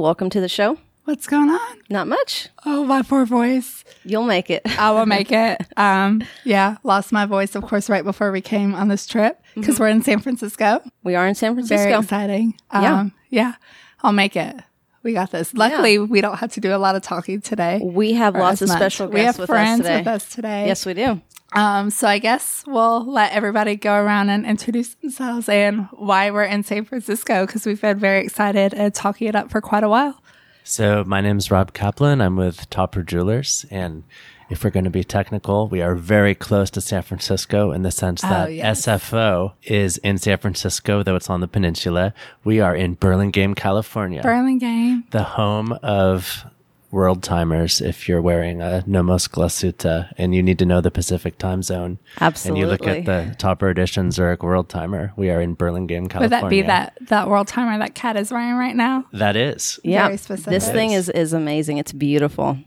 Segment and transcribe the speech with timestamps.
[0.00, 0.78] Welcome to the show.
[1.04, 1.78] What's going on?
[1.90, 2.48] Not much.
[2.64, 3.84] Oh, my poor voice.
[4.02, 4.62] You'll make it.
[4.78, 5.60] I will make it.
[5.76, 9.78] Um, yeah, lost my voice, of course, right before we came on this trip because
[9.78, 10.80] we're in San Francisco.
[11.04, 11.84] We are in San Francisco.
[11.84, 12.54] Very exciting.
[12.70, 13.04] Um, Yeah.
[13.28, 13.54] yeah,
[14.02, 14.56] I'll make it.
[15.02, 15.52] We got this.
[15.54, 17.80] Luckily, we don't have to do a lot of talking today.
[17.82, 18.78] We have lots of much.
[18.78, 19.98] special We have guests with friends us today.
[19.98, 20.66] with us today.
[20.66, 21.20] Yes, we do.
[21.52, 26.44] Um, so I guess we'll let everybody go around and introduce themselves and why we're
[26.44, 29.88] in San Francisco because we've been very excited and talking it up for quite a
[29.88, 30.22] while.
[30.62, 32.20] So my name is Rob Kaplan.
[32.20, 34.04] I'm with Topper Jewelers, and
[34.50, 37.90] if we're going to be technical, we are very close to San Francisco in the
[37.90, 38.86] sense that yes.
[38.86, 42.14] SFO is in San Francisco, though it's on the peninsula.
[42.44, 45.04] We are in Burlingame, California, Burlingame.
[45.10, 46.44] the home of
[46.90, 47.80] world timers.
[47.80, 51.98] If you're wearing a Nomos Glashütte and you need to know the Pacific time zone,
[52.20, 52.62] Absolutely.
[52.62, 56.10] and you look at the Topper Edition Zurich World Timer, we are in Burlingame, Would
[56.10, 56.42] California.
[56.42, 59.04] Would that be that that world timer that Kat is wearing right now?
[59.12, 59.78] That is.
[59.84, 60.06] Yeah.
[60.06, 60.50] Very specific.
[60.50, 61.78] This thing is is amazing.
[61.78, 62.58] It's beautiful.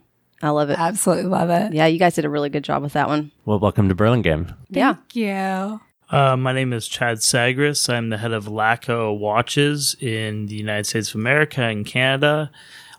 [0.41, 0.77] I love it.
[0.77, 1.73] Absolutely love it.
[1.73, 3.31] Yeah, you guys did a really good job with that one.
[3.45, 4.53] Well, welcome to Burlingame.
[4.69, 4.95] Yeah.
[4.95, 5.79] Thank you.
[6.09, 7.89] Uh, my name is Chad Sagris.
[7.91, 12.51] I'm the head of LACO Watches in the United States of America and Canada,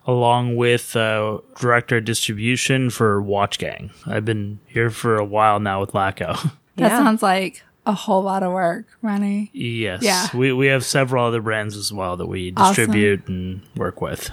[0.06, 3.90] along with uh, director of distribution for Watch Gang.
[4.06, 6.34] I've been here for a while now with LACO.
[6.76, 6.98] That Yeah.
[7.04, 9.48] sounds like a whole lot of work, Ronnie.
[9.52, 10.26] yes, Yeah.
[10.34, 12.74] we we have several other brands as well that we Awesome.
[12.74, 14.30] distribute and work with.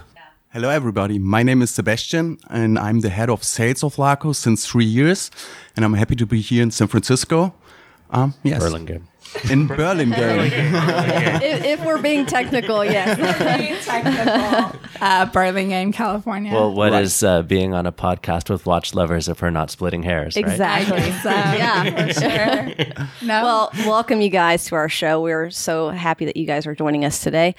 [0.54, 1.20] Hello, everybody.
[1.20, 5.30] My name is Sebastian, and I'm the head of sales of LACO since three years.
[5.76, 7.54] And I'm happy to be here in San Francisco.
[8.10, 9.08] Um, yes, Burlingame.
[9.50, 10.52] In Burlingame.
[11.42, 13.18] if, if we're being technical, yes.
[15.02, 16.54] uh, Burlingame, California.
[16.54, 20.04] Well, what is uh, being on a podcast with watch lovers if we're not splitting
[20.04, 20.36] hairs?
[20.36, 20.46] Right?
[20.46, 21.12] exactly.
[21.22, 22.08] so, Yeah.
[22.08, 23.06] for sure.
[23.28, 25.22] No, Well, welcome you guys to our show.
[25.22, 27.56] We're so happy that you guys are joining us today,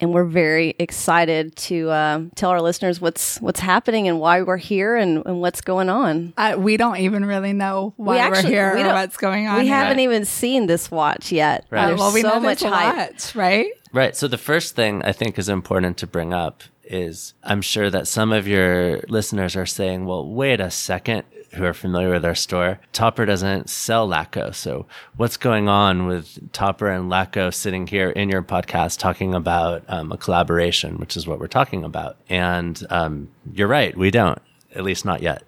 [0.00, 4.56] and we're very excited to um, tell our listeners what's what's happening and why we're
[4.56, 6.34] here and, and what's going on.
[6.36, 9.58] I, we don't even really know why we are here we or what's going on.
[9.58, 11.66] We haven't even seen this watch yet.
[11.70, 11.86] Right.
[11.86, 12.96] There's well, we so know much there's hype.
[12.96, 13.72] lot, right?
[13.92, 14.16] Right.
[14.16, 18.06] So the first thing I think is important to bring up is I'm sure that
[18.06, 21.24] some of your listeners are saying, well, wait a second,
[21.56, 22.78] who are familiar with our store.
[22.92, 24.50] Topper doesn't sell Laco.
[24.52, 24.86] So
[25.16, 30.12] what's going on with Topper and Laco sitting here in your podcast talking about um,
[30.12, 32.16] a collaboration, which is what we're talking about?
[32.28, 33.96] And um, you're right.
[33.96, 34.40] We don't,
[34.74, 35.42] at least not yet.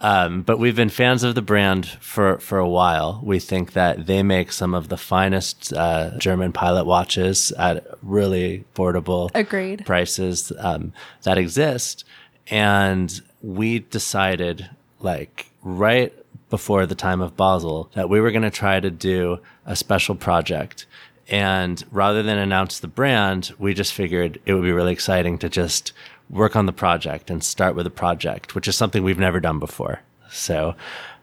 [0.00, 3.20] Um, but we've been fans of the brand for, for a while.
[3.24, 8.64] We think that they make some of the finest uh, German pilot watches at really
[8.74, 9.84] affordable Agreed.
[9.84, 10.92] prices um,
[11.24, 12.04] that exist.
[12.46, 14.70] And we decided,
[15.00, 16.12] like, right
[16.50, 20.14] before the time of Basel, that we were going to try to do a special
[20.14, 20.86] project.
[21.28, 25.48] And rather than announce the brand, we just figured it would be really exciting to
[25.48, 25.92] just
[26.30, 29.58] work on the project and start with a project, which is something we've never done
[29.58, 30.00] before.
[30.30, 30.74] So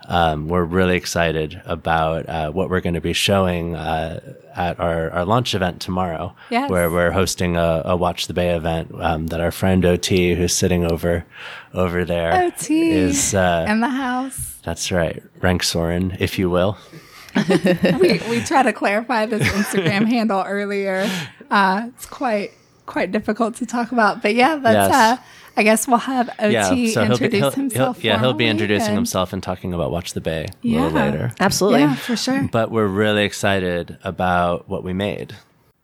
[0.08, 4.20] um, we're really excited about uh, what we're going to be showing uh,
[4.56, 6.70] at our, our launch event tomorrow, Yes.
[6.70, 10.54] where we're hosting a, a Watch the Bay event um, that our friend OT, who's
[10.56, 11.26] sitting over
[11.74, 12.92] over there, OT.
[12.92, 13.34] is.
[13.36, 14.58] Uh, in the house.
[14.64, 16.78] that's right, Rank Soren, if you will.
[18.00, 21.10] we, we try to clarify this Instagram handle earlier.
[21.52, 22.52] Uh, it's quite
[22.86, 24.90] quite difficult to talk about, but yeah, that's.
[25.20, 25.20] Yes.
[25.58, 27.98] I guess we'll have OT yeah, so he'll be, introduce he'll, himself.
[28.02, 30.82] he'll- yeah, he'll be introducing and- himself and talking about Watch the Bay a Yeah.
[30.84, 31.32] little later.
[31.40, 31.80] Absolutely.
[31.82, 32.50] Yeah, for sure.
[32.52, 35.36] But we're really excited about what we made.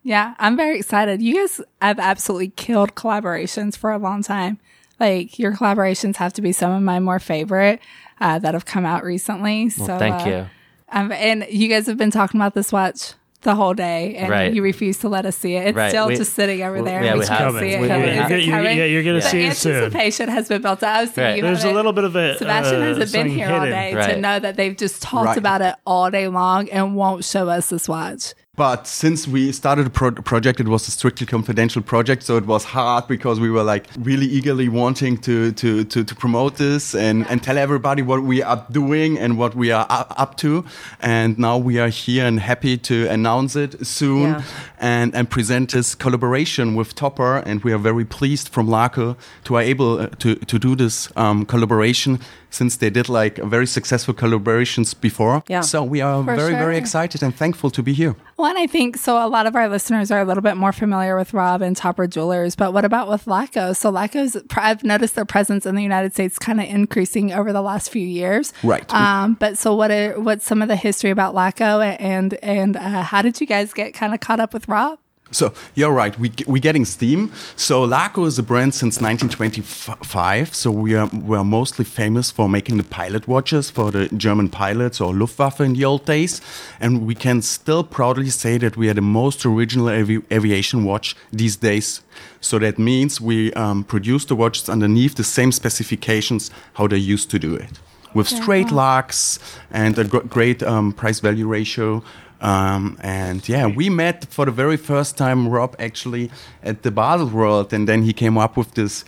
[0.04, 1.22] Yeah, I'm very excited.
[1.22, 4.58] You guys have absolutely killed collaborations for a long time.
[5.00, 7.80] Like your collaborations have to be some of my more favorite
[8.20, 9.70] uh, that have come out recently.
[9.70, 10.46] so Thank uh, you.
[10.92, 14.54] Um, and you guys have been talking about this watch the whole day, and Right.
[14.54, 15.68] you refuse to let us see it.
[15.68, 15.90] It's Right.
[15.90, 17.04] still We- just sitting over we- there.
[17.04, 17.82] yeah, we we can't have- see it.
[17.82, 18.04] We- coming.
[18.04, 18.78] we- Is you're it gonna- you're- coming?
[18.78, 19.76] yeah, you're gonna the see it soon.
[19.76, 20.90] anticipation has been built up.
[20.96, 21.50] I was thinking Right.
[21.54, 22.38] There's a little bit of it.
[22.38, 23.96] Sebastian uh, hasn't been something here all hidden.
[23.96, 25.38] day to know that they've just talked Right.
[25.38, 28.34] about it all day long and won't show us this watch.
[28.58, 32.46] But since we started a pro- project, it was a strictly confidential project, so it
[32.46, 36.94] was hard because we were like really eagerly wanting to to to, to promote this
[36.94, 40.66] and, and tell everybody what we are doing and what we are up to.
[41.00, 44.44] And now we are here and happy to announce it soon Yeah.
[44.80, 47.38] and and present this collaboration with Topper.
[47.38, 49.16] And we are very pleased from Laco
[49.46, 52.20] to are able uh, to to do this um, collaboration
[52.52, 55.44] since they did like very successful collaborations before.
[55.48, 55.62] Yeah.
[55.62, 58.16] So we are For very very excited and thankful to be here.
[58.38, 59.26] Well, and I think so.
[59.26, 62.08] A lot of our listeners are a little bit more familiar with Rob and Topper
[62.08, 63.74] Jewelers, but what about with Laco?
[63.74, 67.62] So Laco's, I've noticed their presence in the United States kind of increasing over the
[67.62, 68.54] last few years.
[68.64, 68.92] Right.
[68.94, 69.92] Um, but so what?
[69.92, 73.74] Are, what's some of the history about Laco and and uh, how did you guys
[73.74, 75.00] get kind of caught up with Rob?
[75.32, 76.18] So you're right.
[76.20, 77.32] We we're getting steam.
[77.56, 80.54] So Laco is a brand since 1925.
[80.54, 84.50] So we are we are mostly famous for making the pilot watches for the German
[84.50, 86.42] pilots or Luftwaffe in the old days,
[86.80, 91.16] and we can still proudly say that we are the most original avi aviation watch
[91.32, 92.02] these days.
[92.42, 97.30] So that means we um, produce the watches underneath the same specifications how they used
[97.32, 97.80] to do it,
[98.14, 99.40] with straight locks
[99.72, 102.04] and a gr great um, price value ratio.
[102.42, 106.32] Um, and yeah, we met for the very first time, Rob, actually
[106.64, 109.06] at the Basel World, and then he came up with this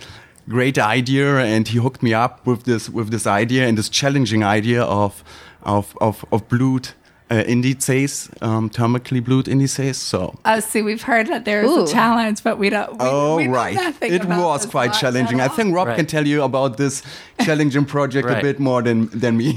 [0.47, 4.43] great idea, and he hooked me up with this with this idea and this challenging
[4.43, 5.23] idea of
[5.63, 6.89] of of, of blued
[7.31, 9.97] uh, indices, um, thermically blued indices.
[9.97, 10.37] So.
[10.45, 11.85] Oh, see, we've heard that there is Ooh.
[11.85, 12.91] a challenge, but we don't.
[12.91, 15.41] We, Oh we right, nothing it about was quite challenging.
[15.41, 15.95] I think Rob Right.
[15.95, 17.01] can tell you about this
[17.41, 19.49] challenging project a bit more than than me.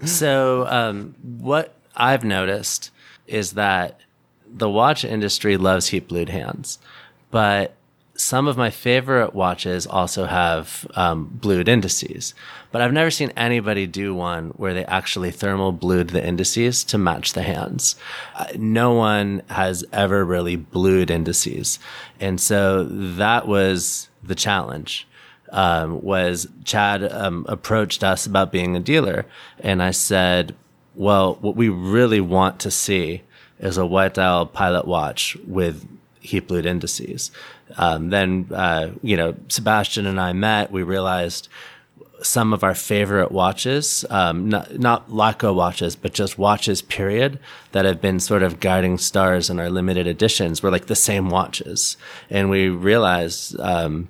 [0.04, 2.90] So, um, what I've noticed
[3.26, 4.00] is that
[4.46, 6.78] the watch industry loves heat blued hands,
[7.30, 7.76] but
[8.16, 12.34] some of my favorite watches also have um, blued indices.
[12.70, 16.98] But I've never seen anybody do one where they actually thermal blued the indices to
[16.98, 17.96] match the hands.
[18.34, 21.78] Uh, no one has ever really blued indices.
[22.18, 25.06] And so that was the challenge
[25.52, 29.26] um, was Chad um, approached us about being a dealer,
[29.58, 30.54] and I said,
[30.94, 33.22] "Well, what we really want to see
[33.58, 35.86] is a white dial pilot watch with
[36.20, 37.30] heat blued indices."
[37.76, 40.72] Um, then, uh, you know, Sebastian and I met.
[40.72, 41.48] We realized
[42.22, 47.38] some of our favorite watches, um, not, not Laco watches, but just watches, period,
[47.72, 51.30] that have been sort of guiding stars in our limited editions were like the same
[51.30, 51.96] watches.
[52.28, 54.08] And we realized, um,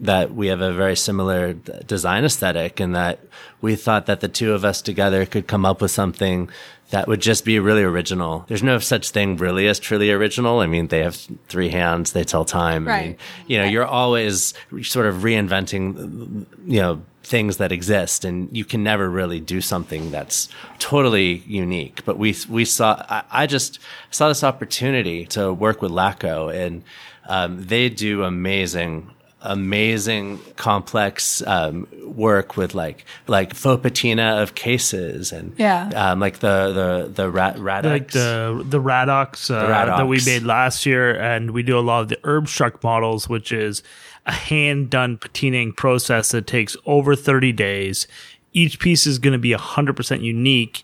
[0.00, 3.20] that we have a very similar design aesthetic and that
[3.60, 6.48] we thought that the two of us together could come up with something
[6.88, 8.44] that would just be really original.
[8.48, 10.60] There's no such thing really as truly original.
[10.60, 11.16] I mean, they have
[11.48, 12.88] three hands, they tell time.
[12.88, 13.16] I mean,
[13.46, 18.82] you know, you're always sort of reinventing, you know, things that exist and you can
[18.82, 20.48] never really do something that's
[20.78, 22.02] totally unique.
[22.06, 23.78] But we, we saw, I, I just
[24.10, 26.82] saw this opportunity to work with Laco and,
[27.28, 35.32] um, they do amazing amazing complex um, work with like like faux patina of cases
[35.32, 35.88] and Yeah.
[35.94, 39.96] um, like the the the rat like the the Radox, uh, Radox.
[39.98, 43.52] that we made last year, and we do a lot of the Erbstück models, which
[43.52, 43.82] is
[44.26, 48.06] a hand done patinaing process that takes over 30 days.
[48.52, 50.82] Each piece is going to be 100% unique.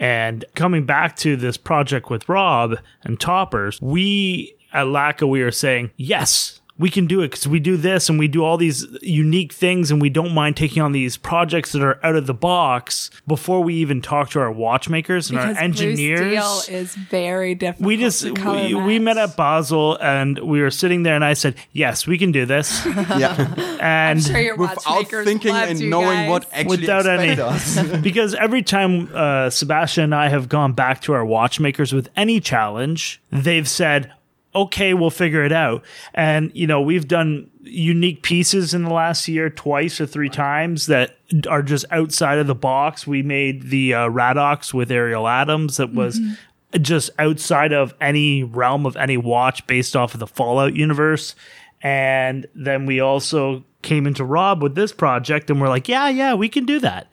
[0.00, 5.50] And coming back to this project with Rob and Toppers, we at Laco, we are
[5.50, 8.86] saying, yes, we can do it because we do this and we do all these
[9.02, 12.34] unique things and we don't mind taking on these projects that are out of the
[12.34, 16.94] box before we even talk to our watchmakers and because our engineers Blue steel is
[16.94, 17.86] very difficult.
[17.86, 21.24] we just to color we, we met at Basel and we were sitting there and
[21.24, 25.80] I said, "Yes, we can do this." yeah, And sure your without watchmakers thinking and
[25.80, 26.30] you knowing guys.
[26.30, 27.82] what actually Without any- us.
[28.02, 32.40] because every time uh, Sebastian and I have gone back to our watchmakers with any
[32.40, 34.12] challenge, they've said,
[34.54, 39.28] "Okay, we'll figure it out." And you know, we've done unique pieces in the last
[39.28, 41.16] year twice or three times that
[41.48, 43.06] are just outside of the box.
[43.06, 46.20] We made the uh, Radox with Ariel Adams that was
[46.80, 51.34] just outside of any realm of any watch based off of the Fallout universe.
[51.80, 56.34] And then we also came into Rob with this project and we're like, yeah, yeah,
[56.34, 57.08] we can do that.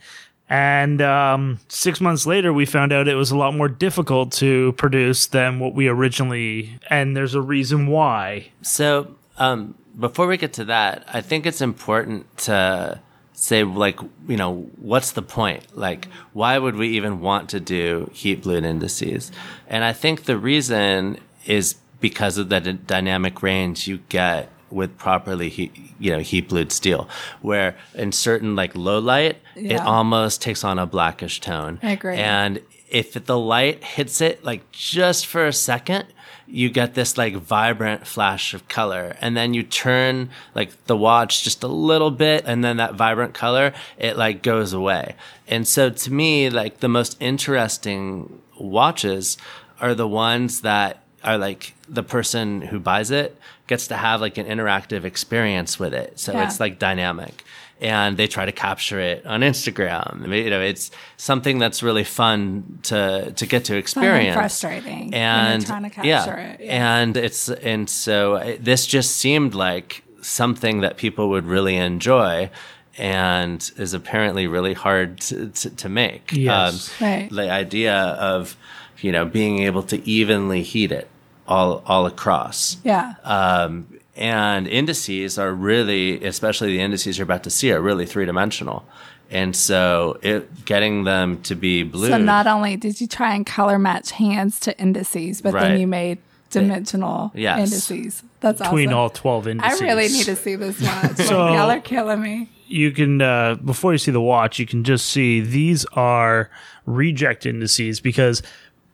[0.50, 4.74] And um, six months later, we found out it was a lot more difficult to
[4.74, 6.80] produce than what we originally.
[6.90, 8.52] And there's a reason why.
[8.62, 13.00] So, um, before we get to that, I think it's important to
[13.34, 15.76] say, like, you know, what's the point?
[15.76, 19.32] Like, why would we even want to do heat blued indices?
[19.68, 24.98] And I think the reason is because of the d- dynamic range you get with
[24.98, 27.08] properly heat, you know, heat blued steel,
[27.42, 31.80] where in certain like low light, it almost takes on a blackish tone.
[31.82, 32.18] I agree.
[32.18, 36.06] And if the light hits it like just for a second,
[36.48, 39.16] you get this like vibrant flash of color.
[39.20, 43.34] And then you turn like the watch just a little bit and then that vibrant
[43.34, 45.16] color, it like goes away.
[45.48, 49.38] And so to me, like the most interesting watches
[49.80, 54.38] are the ones that are like the person who buys it gets to have like
[54.38, 56.20] an interactive experience with it.
[56.20, 56.44] So Yeah.
[56.46, 57.44] it's like dynamic
[57.82, 60.24] and they try to capture it on Instagram.
[60.24, 63.80] I mean, you know, it's something that's really fun to to get to Fun and
[63.84, 64.36] experience.
[64.36, 66.96] frustrating when you're And trying to capture yeah, it, yeah.
[67.00, 72.50] and it's and so it, this just seemed like something that people would really enjoy.
[72.98, 76.32] And is apparently really hard to, to, to make.
[76.32, 76.90] Yes.
[77.02, 77.30] Um, right.
[77.30, 78.56] The idea of,
[79.02, 81.10] you know, being able to evenly heat it
[81.48, 82.78] all all across.
[82.84, 83.14] Yeah.
[83.24, 88.26] Um, and indices are really, especially the indices you're about to see, are really three
[88.26, 88.86] dimensional.
[89.32, 92.10] And so, it getting them to be blue.
[92.10, 95.70] So not only did you try and color match hands to indices, but Right.
[95.70, 96.20] then you made
[96.52, 97.60] dimensional Yes.
[97.60, 98.24] indices.
[98.40, 98.98] That's between awesome.
[99.00, 99.82] all 12 indices.
[99.82, 101.16] I really need to see this watch.
[101.28, 102.50] So- Y'all are killing me.
[102.68, 106.50] you can uh, before you see the watch you can just see these are
[106.86, 108.42] reject indices because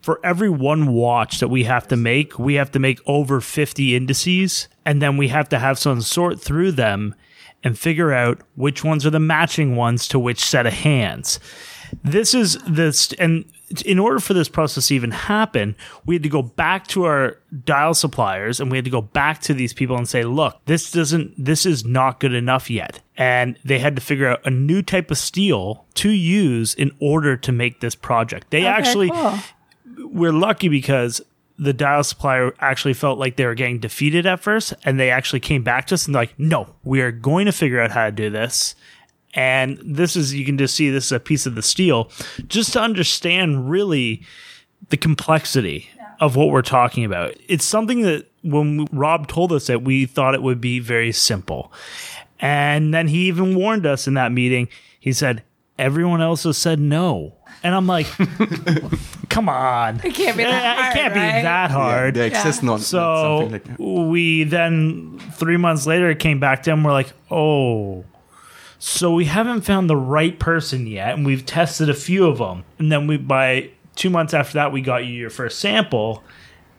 [0.02, 3.96] for every one watch that we have to make we have to make over 50
[3.96, 7.16] indices and then we have to have someone sort through them
[7.64, 11.40] and figure out which ones are the matching ones to which set of hands.
[12.04, 13.46] This is this and
[13.86, 17.38] in order for this process to even happen we had to go back to our
[17.64, 20.92] dial suppliers and we had to go back to these people and say look this
[20.92, 23.02] doesn't this is not good enough yet.
[23.18, 27.38] And they had to figure out a new type of steel to use in order
[27.38, 28.50] to make this project.
[28.50, 29.38] They actually cool.
[30.12, 31.22] We're lucky because
[31.58, 35.40] the dial supplier actually felt like they were getting defeated at first and they actually
[35.40, 38.06] came back to us and they're like no we are going to figure out how
[38.06, 38.76] to do this.
[39.34, 42.12] And this is you can just see this is a piece of the steel
[42.48, 44.24] just to understand really
[44.90, 45.90] the complexity
[46.20, 47.36] of what we're talking about.
[47.48, 51.72] It's something that when rob told us that we thought it would be very simple.
[52.40, 54.68] And then he even warned us in that meeting.
[55.00, 55.44] He said
[55.78, 58.08] everyone else has said no and i'm like
[59.30, 61.42] come on It can't be that hard, it can't be right?
[61.44, 66.40] that hard There exists not, not so something like we then three months later came
[66.40, 66.84] back to him.
[66.84, 68.04] We're like, oh,
[68.80, 72.64] so we haven't found the right person yet, and we've tested a few of them.
[72.80, 76.24] And then we by two months after that, we got you your first sample,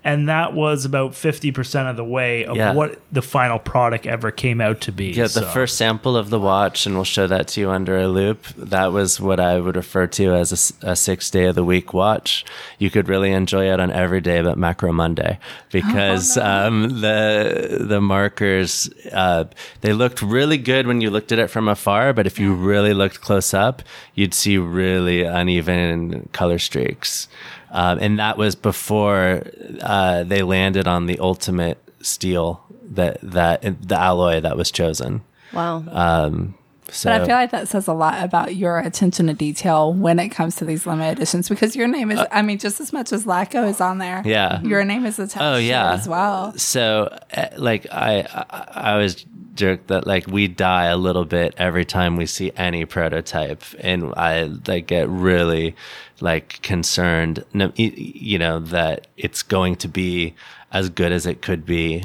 [0.04, 2.72] and that was about fifty percent of the way of Yeah.
[2.72, 5.06] what the final product ever came out to be.
[5.12, 8.08] Yeah, the first sample of the watch, and we'll show that to you under a
[8.08, 8.46] loop.
[8.56, 12.44] That was what I would refer to as a six day of the week watch.
[12.78, 15.38] You could really enjoy it on every day but Macro Monday
[15.70, 19.44] because um, the the markers uh,
[19.82, 22.94] they looked really good when you looked at it from afar, but if you really
[22.94, 23.82] looked close up,
[24.14, 27.28] you'd see really uneven color streaks.
[27.72, 29.42] Um, and that was before
[29.80, 35.22] uh, they landed on the ultimate steel that that the alloy that was chosen.
[35.52, 35.82] Wow.
[35.88, 36.54] Um,
[36.90, 40.18] so But I feel like that says a lot about your attention to detail when
[40.18, 43.12] it comes to these limited editions because your name is, I mean, just as much
[43.14, 44.18] as Laco is on there.
[44.18, 44.60] Uh, Yeah.
[44.60, 46.52] Your name is attached oh yeah as well.
[46.58, 51.54] So uh, like I, I I was jerk that like we die a little bit
[51.56, 55.76] every time we see any prototype, and I like get really
[56.20, 57.44] like concerned,
[57.76, 60.34] you know, that it's going to be
[60.70, 62.04] as good as it could be.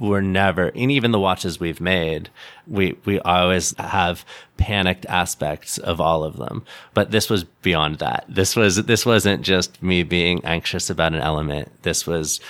[0.00, 2.30] We're never, and even the watches we've made,
[2.68, 4.24] we we always have
[4.56, 6.64] panicked aspects of all of them.
[6.94, 8.24] But this was beyond that.
[8.28, 11.72] This was this wasn't just me being anxious about an element.
[11.82, 12.40] This was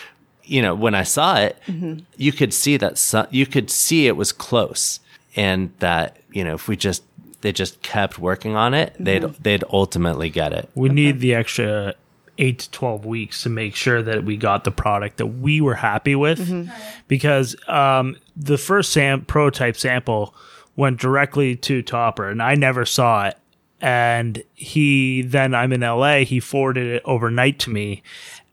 [0.48, 2.00] you know, when I saw it, mm-hmm.
[2.16, 5.00] you could see that so, you could see it was close,
[5.36, 7.02] and that you know, if we just
[7.40, 9.42] they just kept working on it, they'd mm-hmm.
[9.42, 10.68] they'd ultimately get it.
[10.74, 11.94] We need the extra
[12.38, 15.74] eight to 12 weeks to make sure that we got the product that we were
[15.74, 16.38] happy with.
[16.38, 16.72] Mm-hmm.
[17.08, 20.34] Because um, the first sam- prototype sample
[20.76, 23.38] went directly to Topper, and I never saw it.
[23.80, 28.02] And he then, I'm in LA, he forwarded it overnight to me.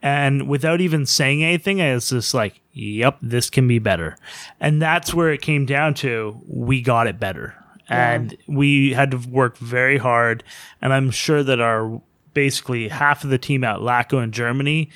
[0.06, 4.16] And without even saying anything, I was just like, yep, this can be better.
[4.60, 7.56] And that's where it came down to we got it better.
[7.90, 10.44] And we had to work very hard.
[10.80, 12.00] And I'm sure that our
[12.36, 14.92] basically half of the team at Laco in Germany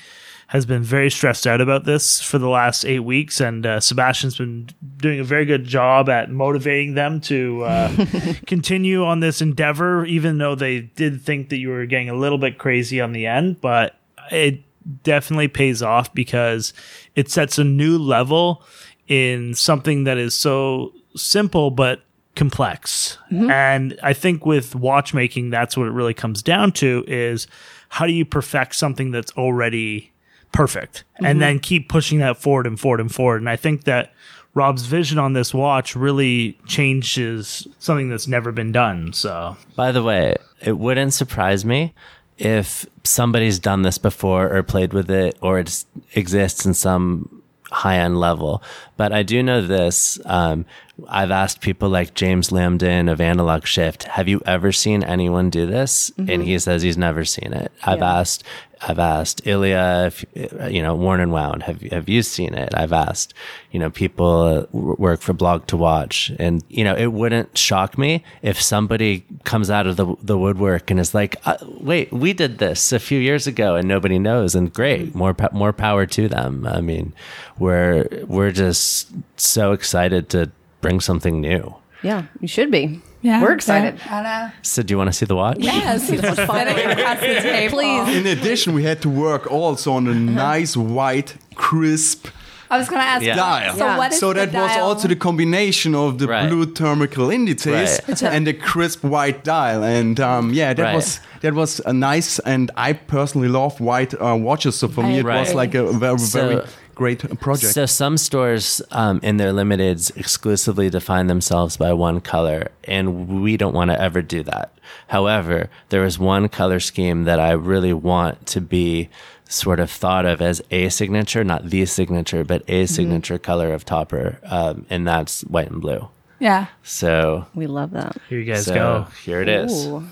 [0.46, 3.40] has been very stressed out about this for the last eight weeks.
[3.40, 8.06] And uh, Sebastian's been doing a very good job at motivating them to uh,
[8.46, 12.38] continue on this endeavor, even though they did think that you were getting a little
[12.38, 13.60] bit crazy on the end.
[13.60, 13.96] But
[14.30, 14.62] it
[15.02, 16.72] definitely pays off because
[17.14, 18.62] it sets a new level
[19.08, 22.02] in something that is so simple but
[22.36, 23.18] complex.
[23.30, 23.50] Mm-hmm.
[23.50, 27.46] And I think with watchmaking that's what it really comes down to is
[27.88, 30.12] how do you perfect something that's already
[30.52, 31.38] perfect and mm-hmm.
[31.40, 33.42] then keep pushing that forward and forward and forward.
[33.42, 34.12] And I think that
[34.54, 39.12] Rob's vision on this watch really changes something that's never been done.
[39.12, 41.94] So By the way, it wouldn't surprise me
[42.40, 47.98] if somebody's done this before or played with it or it exists in some high
[47.98, 48.62] end level.
[48.96, 50.18] But I do know this.
[50.24, 50.64] Um,
[51.08, 55.66] I've asked people like James Lamdin of Analog Shift, have you ever seen anyone do
[55.66, 56.10] this?
[56.18, 57.70] And he says he's never seen it.
[57.84, 58.18] I've Yeah.
[58.18, 58.42] asked,
[58.82, 60.24] I've asked Ilya, if,
[60.72, 62.74] you know, Worn and Wound, have, have you seen it?
[62.74, 63.34] I've asked,
[63.72, 66.32] you know, people uh, work for Blog to Watch.
[66.38, 70.90] And, you know, it wouldn't shock me if somebody comes out of the, the woodwork
[70.90, 74.54] and is like, uh, wait, we did this a few years ago and nobody knows.
[74.54, 76.66] And great, more, more power to them.
[76.66, 77.12] I mean,
[77.58, 81.74] we're, we're just so excited to bring something new.
[82.02, 83.02] Yeah, you should be.
[83.22, 84.00] Yeah, We're excited.
[84.08, 84.52] I know.
[84.62, 85.58] So do you want to see the watch?
[85.60, 87.78] Yes, it's sitting across the table.
[87.78, 88.16] Please.
[88.16, 92.28] In addition, we had to work also on a nice white, crisp
[92.72, 93.24] I was going to ask.
[93.24, 93.34] Yeah.
[93.34, 93.74] dial.
[93.74, 93.98] So Yeah.
[93.98, 96.48] what is so the that was also the combination of the Right.
[96.48, 98.22] blue thermical indices Right.
[98.22, 100.94] and the crisp white dial and um, yeah that Right.
[100.94, 105.18] was that was a nice and i personally love white uh, watches so for me
[105.18, 106.62] it was like a very So- very
[107.00, 112.68] great project So some stores um, in their limiteds exclusively define themselves by one color,
[112.84, 114.70] and we don't want to ever do that.
[115.06, 119.08] However, there is one color scheme that I really want to be
[119.48, 123.86] sort of thought of as a signature, not the signature, but a signature color of
[123.86, 126.06] Topper, um, and that's white and blue.
[126.38, 128.18] Yeah, So, We love that.
[128.28, 129.06] Here you guys so go.
[129.24, 129.86] here it is.
[129.86, 130.06] Ooh.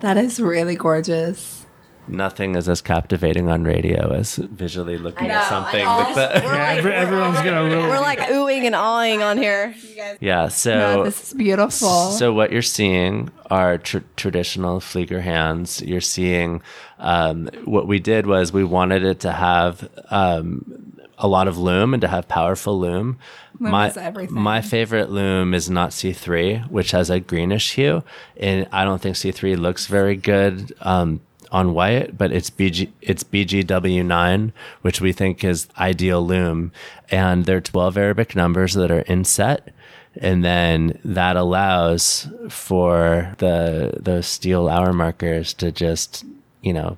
[0.00, 1.59] that is really gorgeous.
[2.08, 5.98] Nothing is as captivating on radio as visually looking know, at something know.
[5.98, 6.40] with the.
[6.44, 7.88] We're like, Every- everyone's gonna really.
[7.88, 9.74] we're like oohing and awing on here.
[10.20, 12.10] Yeah, No, so this is beautiful.
[12.10, 15.82] So what you're seeing are tr- traditional Flieger hands.
[15.82, 16.62] You're seeing
[16.98, 21.94] um, what we did was we wanted it to have um, a lot of loom
[21.94, 23.18] and to have powerful loom.
[23.60, 24.40] Loom my is everything.
[24.40, 28.02] my favorite loom is not C3, which has a greenish hue,
[28.36, 30.72] and I don't think C3 looks very good.
[30.80, 31.20] Um,
[31.52, 34.52] on white, but it's BG it's BGW9,
[34.82, 36.72] which we think is ideal loom,
[37.10, 39.72] and there are 12 Arabic numbers that are inset,
[40.20, 46.24] and then that allows for the those steel hour markers to just
[46.62, 46.96] you know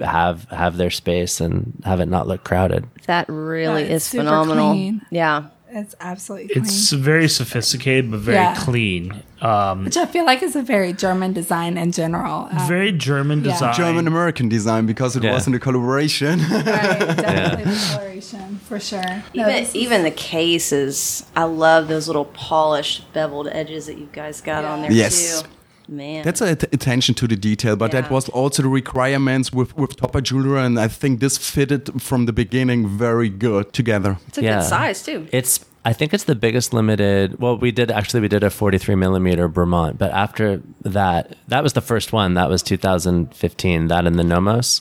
[0.00, 2.84] have have their space and have it not look crowded.
[3.06, 4.72] That really Yeah, is phenomenal.
[4.72, 5.02] clean.
[5.10, 5.44] Yeah.
[5.74, 6.64] It's absolutely clean.
[6.64, 8.54] It's very sophisticated, but very Yeah.
[8.56, 9.22] clean.
[9.42, 12.48] Um, Which I feel like is a very German design in general.
[12.50, 13.52] Uh, very German Yeah.
[13.52, 13.74] design.
[13.74, 15.34] german american design because it Yeah.
[15.34, 19.22] was in a collaboration right, definitely the coloration for sure.
[19.34, 24.08] Even, this is- even the cases, I love those little polished beveled edges that you
[24.12, 25.42] guys got on there Yes.
[25.42, 25.48] too.
[25.88, 29.76] Man, That's a t- attention to the detail, but that was also the requirements with,
[29.76, 34.18] with Topper Jewelry, and I think this fitted from the beginning very good together.
[34.28, 35.28] it's a good size too.
[35.32, 37.38] It's I think it's the biggest limited.
[37.38, 41.74] Well, we did actually we did a 43 millimeter Vermont, but after that, that was
[41.74, 42.32] the first one.
[42.34, 43.88] That was 2015.
[43.88, 44.80] That in the Nomos,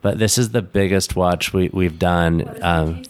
[0.00, 2.56] but this is the biggest watch we we've done.
[2.62, 3.02] Um,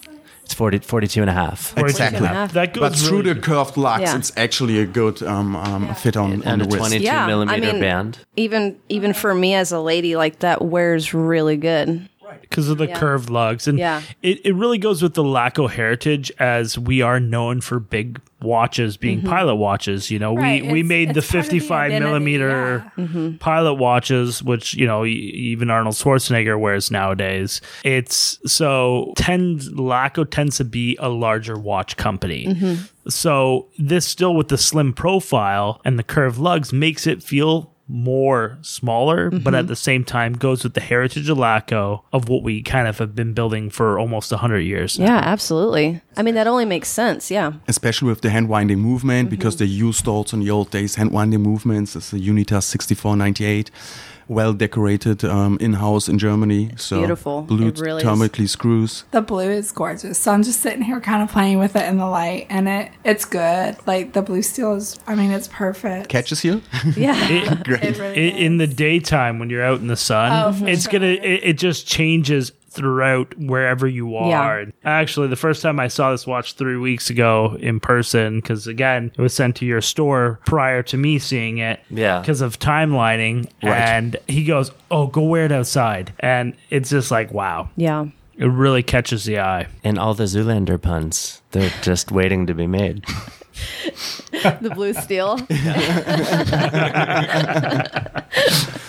[0.49, 1.77] it's 40, 42 and a half.
[1.77, 2.27] Exactly.
[2.27, 2.53] half.
[2.55, 4.17] That goes But through really the curved lux, Yeah.
[4.17, 6.79] it's actually a good um, um, fit on, on and the a wrist.
[6.79, 8.19] 22 Yeah, I millimeter mean- band.
[8.37, 12.09] Even even for me as a lady, like that wears really good.
[12.43, 12.99] because of the Yeah.
[12.99, 13.67] curved lugs.
[13.69, 14.01] And Yeah.
[14.23, 18.97] it, it really goes with the Laco heritage as we are known for big watches
[18.97, 19.29] being mm-hmm.
[19.29, 20.11] pilot watches.
[20.11, 22.93] You know, Right, we, we it's- made the it's part of the 55 identity, millimeter
[22.97, 23.37] mm-hmm.
[23.37, 27.61] pilot watches, which, you know, even Arnold Schwarzenegger wears nowadays.
[27.85, 32.47] It's so tends, Laco tends to be a larger watch company.
[32.47, 33.11] Mm-hmm.
[33.11, 38.59] So this still with the slim profile and the curved lugs makes it feel more
[38.61, 42.63] smaller, but at the same time goes with the heritage of Laco of what we
[42.63, 44.99] kind of have been building for almost 100 years.
[44.99, 45.07] now.
[45.07, 46.01] Yeah, absolutely.
[46.17, 47.31] I mean, that only makes sense.
[47.31, 47.53] Yeah.
[47.67, 49.65] especially with the hand winding movement, because Mm-hmm.
[49.65, 51.97] they used also in the old days hand winding movements.
[51.97, 53.71] as a Unitas 6498,
[54.29, 56.71] well decorated um, in house in Germany.
[56.77, 57.43] so beautiful.
[57.43, 58.03] Blue It really is.
[58.05, 59.05] thermically screws.
[59.11, 60.19] The blue is gorgeous.
[60.19, 62.91] So I'm just sitting here kind of playing with it in the light and it
[63.05, 63.77] it's good.
[63.87, 66.09] Like the blue steel is I mean it's perfect.
[66.09, 66.63] Catches you?
[66.97, 67.17] Yeah.
[67.29, 67.83] It- Great.
[67.85, 70.93] It really i- in the daytime when you're out in the sun, Oh, it's sure.
[70.93, 74.63] gonna it, it just changes throughout wherever you are.
[74.63, 74.71] Yeah.
[74.85, 79.13] Actually, the first time I saw this watch three weeks ago in person, because again,
[79.17, 81.81] it was sent to your store prior to me seeing it.
[81.91, 82.21] Yeah.
[82.21, 83.77] Because of timelining, Right.
[83.79, 88.07] and he goes, "Oh, go wear it outside," and it's just like, wow, yeah.
[88.37, 89.67] it really catches the eye.
[89.83, 93.05] And all the Zoolander puns, they're just waiting to be made.
[94.61, 95.37] The blue steel.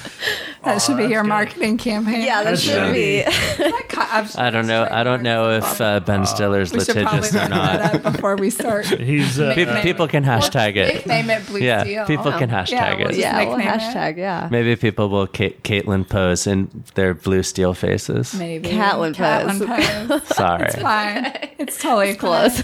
[0.73, 2.21] that should be your marketing campaign.
[2.21, 3.23] Yeah, that should should be.
[4.37, 4.87] I don't know.
[4.89, 7.79] I don't know if uh, Ben Stiller's we litigious or not.
[7.79, 8.85] that before we start.
[8.99, 10.95] He's uh, Pe- people can hashtag it.
[10.95, 12.05] Nickname it blue Yeah, steel.
[12.05, 12.97] people can hashtag Yeah, it.
[12.97, 13.81] we'll just yeah, well, nickname it.
[13.81, 14.47] hashtag, yeah.
[14.51, 18.33] Maybe people will Kate, Caitlin pose in their blue steel faces.
[18.35, 19.59] Maybe Catlin pose.
[19.59, 20.27] pose.
[20.35, 20.65] Sorry.
[20.65, 21.31] It's fine.
[21.57, 22.63] It's totally Close.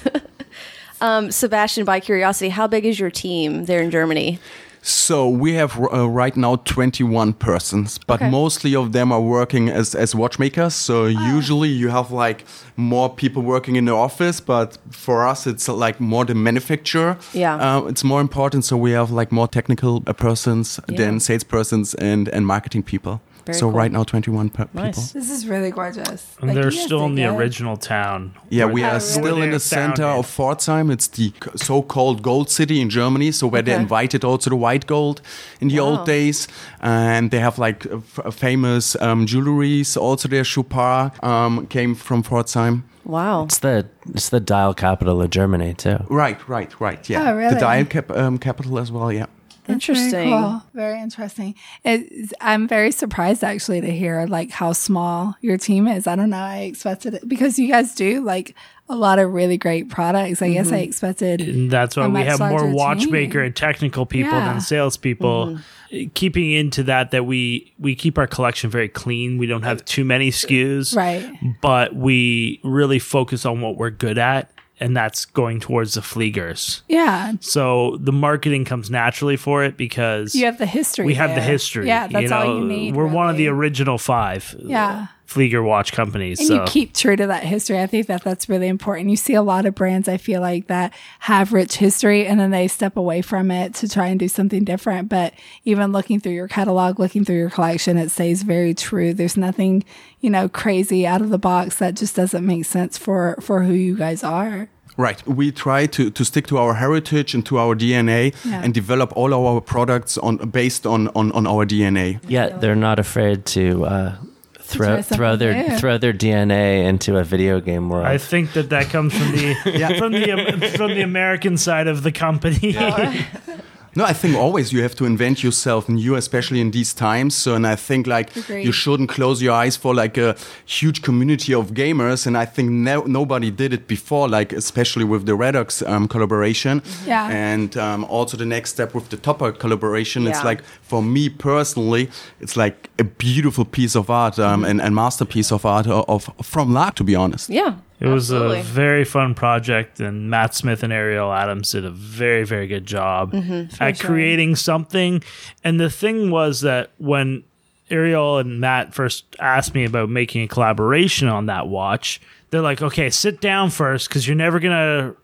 [1.01, 4.39] Um, Sebastian, by curiosity, how big is your team there in Germany?
[4.87, 8.29] So we have uh, right now 21 persons, but Okay.
[8.29, 10.75] mostly of them are working as, as watchmakers.
[10.75, 12.45] So usually you have like
[12.77, 17.17] more people working in the office, but for us it's like more the manufacturer.
[17.33, 17.55] Yeah.
[17.77, 18.63] Uh, it's more important.
[18.63, 20.97] So we have like more technical uh, persons Yeah.
[20.97, 23.21] than salespersons and, and marketing people.
[23.45, 23.77] Very so cool.
[23.77, 24.95] right now 21 per- Nice.
[25.07, 25.21] people.
[25.21, 26.35] This is really gorgeous.
[26.39, 27.35] And Like, they're still in the good.
[27.37, 28.33] original town.
[28.49, 30.19] Yeah, we are where still in the center founded.
[30.19, 30.91] of Pforzheim.
[30.91, 33.31] It's the so-called Gold City in Germany.
[33.31, 33.81] So where they Okay.
[33.81, 35.21] invited also the white gold
[35.61, 35.85] in the Wow.
[35.87, 36.47] old days,
[36.81, 39.95] and they have like uh, f- famous um, jewelries.
[39.97, 42.83] Also, their Chopard um, came from Pforzheim.
[43.05, 43.43] Wow.
[43.43, 45.97] It's the it's the dial capital of Germany too.
[46.09, 47.07] Right, right, right.
[47.09, 47.53] Yeah, Oh, really?
[47.53, 49.11] the dial cap- um, capital as well.
[49.13, 49.27] Yeah.
[49.67, 50.29] That's very Interesting.
[50.29, 50.63] cool.
[50.73, 51.55] Very interesting.
[51.83, 56.07] It's, I'm very surprised actually to hear like how small your team is.
[56.07, 56.37] I don't know.
[56.37, 58.55] I expected it because you guys do like
[58.87, 60.41] a lot of really great products.
[60.41, 60.83] I guess I mm-hmm.
[60.83, 61.41] expected.
[61.41, 63.45] And that's why we have more watchmaker team.
[63.47, 64.51] and technical people Yeah.
[64.51, 65.47] than salespeople.
[65.47, 66.07] Mm-hmm.
[66.13, 69.37] Keeping into that, that we we keep our collection very clean.
[69.37, 71.25] We don't have too many SKUs, Right.
[71.61, 76.81] But we really focus on what we're good at, and that's going towards the Fliegers.
[76.87, 77.33] Yeah.
[77.39, 81.05] So the marketing comes naturally for it because You have the history.
[81.05, 81.87] we have the history.
[81.87, 82.07] Yeah.
[82.07, 82.95] That's you know, all you need.
[82.95, 84.55] We're one of the original five.
[84.59, 85.07] Yeah.
[85.27, 86.39] Flieger watch companies.
[86.39, 87.79] And so you keep true to that history.
[87.81, 89.09] I think that that's really important.
[89.09, 92.51] You see a lot of brands, I feel like, that have rich history and then
[92.51, 95.09] they step away from it to try and do something different.
[95.09, 95.33] But
[95.63, 99.13] even looking through your catalog, looking through your collection, it stays very true.
[99.13, 99.83] There's nothing,
[100.19, 103.73] you know, crazy out of the box that just doesn't make sense for, for who
[103.73, 104.69] you guys are.
[104.97, 105.25] Right.
[105.27, 108.61] We try to, to stick to our heritage and to our DNA Yeah.
[108.63, 112.19] and develop all our products on based on, on, on our DNA.
[112.29, 114.15] Yeah, they're not afraid to uh,
[114.65, 115.77] throw throw their new.
[115.77, 118.05] throw their DNA into a video game world.
[118.05, 119.55] I think that that comes from the
[119.99, 122.75] from the from the American side of the company.
[123.97, 127.33] No, I think always you have to invent yourself new, especially in these times.
[127.33, 128.65] So, and I think like Agreed.
[128.65, 132.27] you shouldn't close your eyes for like a huge community of gamers.
[132.27, 136.81] And I think no, nobody did it before, like especially with the Redox um, collaboration.
[137.05, 137.29] Yeah.
[137.29, 140.27] And um, also the next step with the Topper collaboration.
[140.27, 142.09] It's like for me personally,
[142.41, 146.45] it's like a beautiful piece of art um, and, and masterpiece of art of, of
[146.45, 147.49] from Laco, to be honest.
[147.49, 147.75] Yeah.
[147.99, 148.59] It was absolutely.
[148.59, 152.85] a very fun project, and Matt Smith and Ariel Adams did a very, very good
[152.85, 154.09] job mm-hmm, at sure.
[154.09, 155.23] creating something.
[155.63, 157.45] And the thing was that when
[157.89, 162.81] Ariel and Matt first asked me about making a collaboration on that watch, they're like,
[162.81, 165.15] okay, sit down first because you're never going to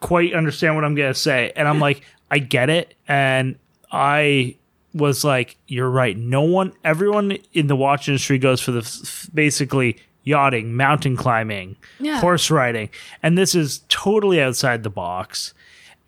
[0.00, 1.52] quite understand what I'm going to say.
[1.56, 2.94] And I'm like, I get it.
[3.06, 3.58] And
[3.92, 4.56] I
[4.94, 6.16] was like, you're right.
[6.16, 11.76] No one, everyone in the watch industry goes for the f- basically yachting, mountain climbing,
[12.00, 12.20] Yeah.
[12.20, 12.88] horse riding.
[13.22, 15.54] And this is totally outside the box.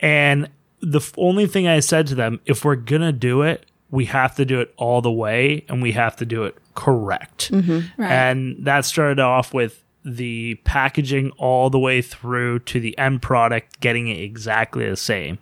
[0.00, 0.48] And
[0.80, 4.34] the only thing I said to them, if we're going to do it, we have
[4.36, 7.50] to do it all the way and we have to do it correct.
[7.52, 8.02] Mm-hmm.
[8.02, 8.10] Right.
[8.10, 13.80] And that started off with the packaging all the way through to the end product
[13.80, 15.38] getting it exactly the same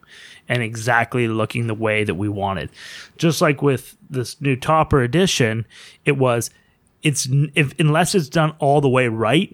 [0.49, 2.71] and exactly looking the way that we wanted.
[3.19, 5.67] Just like with this new topper edition,
[6.05, 6.51] it was
[7.05, 9.51] it's if unless it's done all the way right,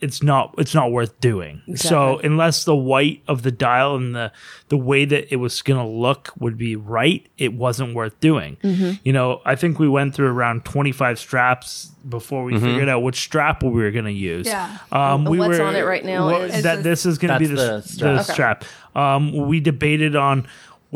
[0.00, 1.60] it's not it's not worth doing.
[1.76, 4.32] So unless the white of the dial and the
[4.68, 8.56] the way that it was going to look would be right, it wasn't worth doing.
[9.04, 13.16] You know, I think we went through around 25 straps before we figured out which
[13.20, 14.46] strap we were going to use.
[14.46, 14.78] Yeah.
[14.90, 17.46] Um, And what's on it right now wha- is- that this is going to be
[17.46, 18.64] the, That's s- the the strap.
[18.64, 18.96] strap.
[18.96, 20.46] Um, we debated on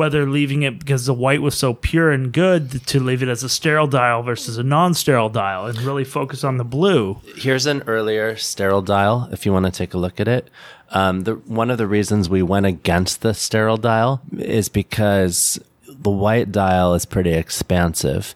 [0.00, 3.42] whether leaving it because the white was so pure and good to leave it as
[3.42, 7.20] a sterile dial versus a non-sterile dial and really focus on the blue.
[7.36, 10.48] Here's an earlier sterile dial if you want to take a look at it.
[10.88, 16.08] Um, the, one of the reasons we went against the sterile dial is because the
[16.08, 18.34] white dial is pretty expansive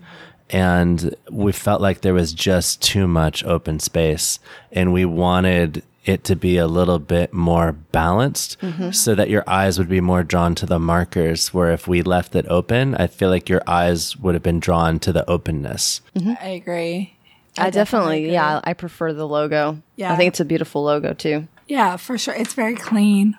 [0.51, 4.39] and we felt like there was just too much open space
[4.73, 8.91] and we wanted it to be a little bit more balanced mm-hmm.
[8.91, 12.37] so that your eyes would be more drawn to the markers where if we left
[12.37, 16.35] it open i feel like your eyes would have been drawn to the openness mm-hmm.
[16.41, 17.15] I agree.
[17.57, 18.33] I definitely, agree.
[18.33, 19.81] yeah, I prefer the logo.
[19.97, 20.13] Yeah.
[20.13, 21.47] I think it's a beautiful logo too.
[21.69, 22.35] Yeah, for sure.
[22.35, 23.39] It's very clean.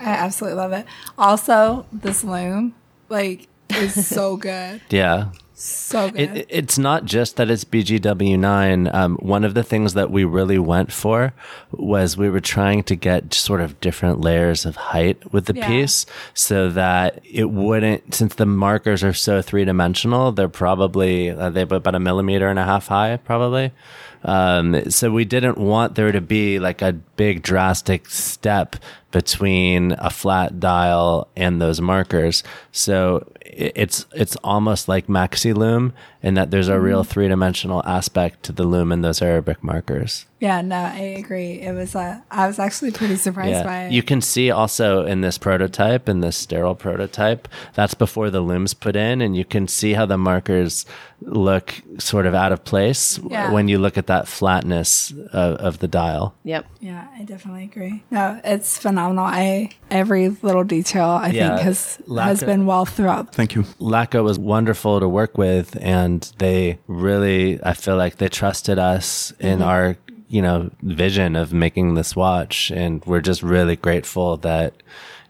[0.00, 0.86] I absolutely love it.
[1.18, 2.74] Also, this loom,
[3.08, 4.80] like, is so good.
[4.90, 6.20] yeah So good.
[6.36, 8.92] It, it's not just that it's BGW9.
[8.94, 11.32] Um, one of the things that we really went for
[11.72, 15.66] was we were trying to get sort of different layers of height with the Yeah.
[15.66, 21.48] piece so that it wouldn't, since the markers are so three dimensional, they're probably, uh,
[21.48, 23.72] they're about a millimeter and a half high, probably.
[24.24, 28.76] Um, so we didn't want there to be like a big drastic step
[29.10, 32.42] between a flat dial and those markers.
[32.72, 35.92] So it's it's almost like maxi loom
[36.22, 40.26] in that there's a real three dimensional aspect to the loom in those Arabic markers.
[40.40, 41.60] Yeah, no, I agree.
[41.60, 43.92] It was, uh, I was actually pretty surprised by it.
[43.92, 48.74] You can see also in this prototype, in this sterile prototype, that's before the loom's
[48.74, 50.84] put in, and you can see how the markers
[51.22, 53.50] look sort of out of place Yeah.
[53.52, 56.34] when you look at that flatness of, of the dial.
[56.44, 56.66] Yep.
[56.80, 58.02] Yeah, I definitely agree.
[58.10, 59.24] No, it's phenomenal.
[59.26, 63.34] I every little detail I Yeah, think has lack has been well throughout.
[63.34, 63.64] Thank you.
[63.78, 69.32] Laco was wonderful to work with, and they really, I feel like they trusted us
[69.38, 69.68] in mm-hmm.
[69.68, 69.96] our,
[70.28, 74.82] you know, vision of making this watch, and we're just really grateful that,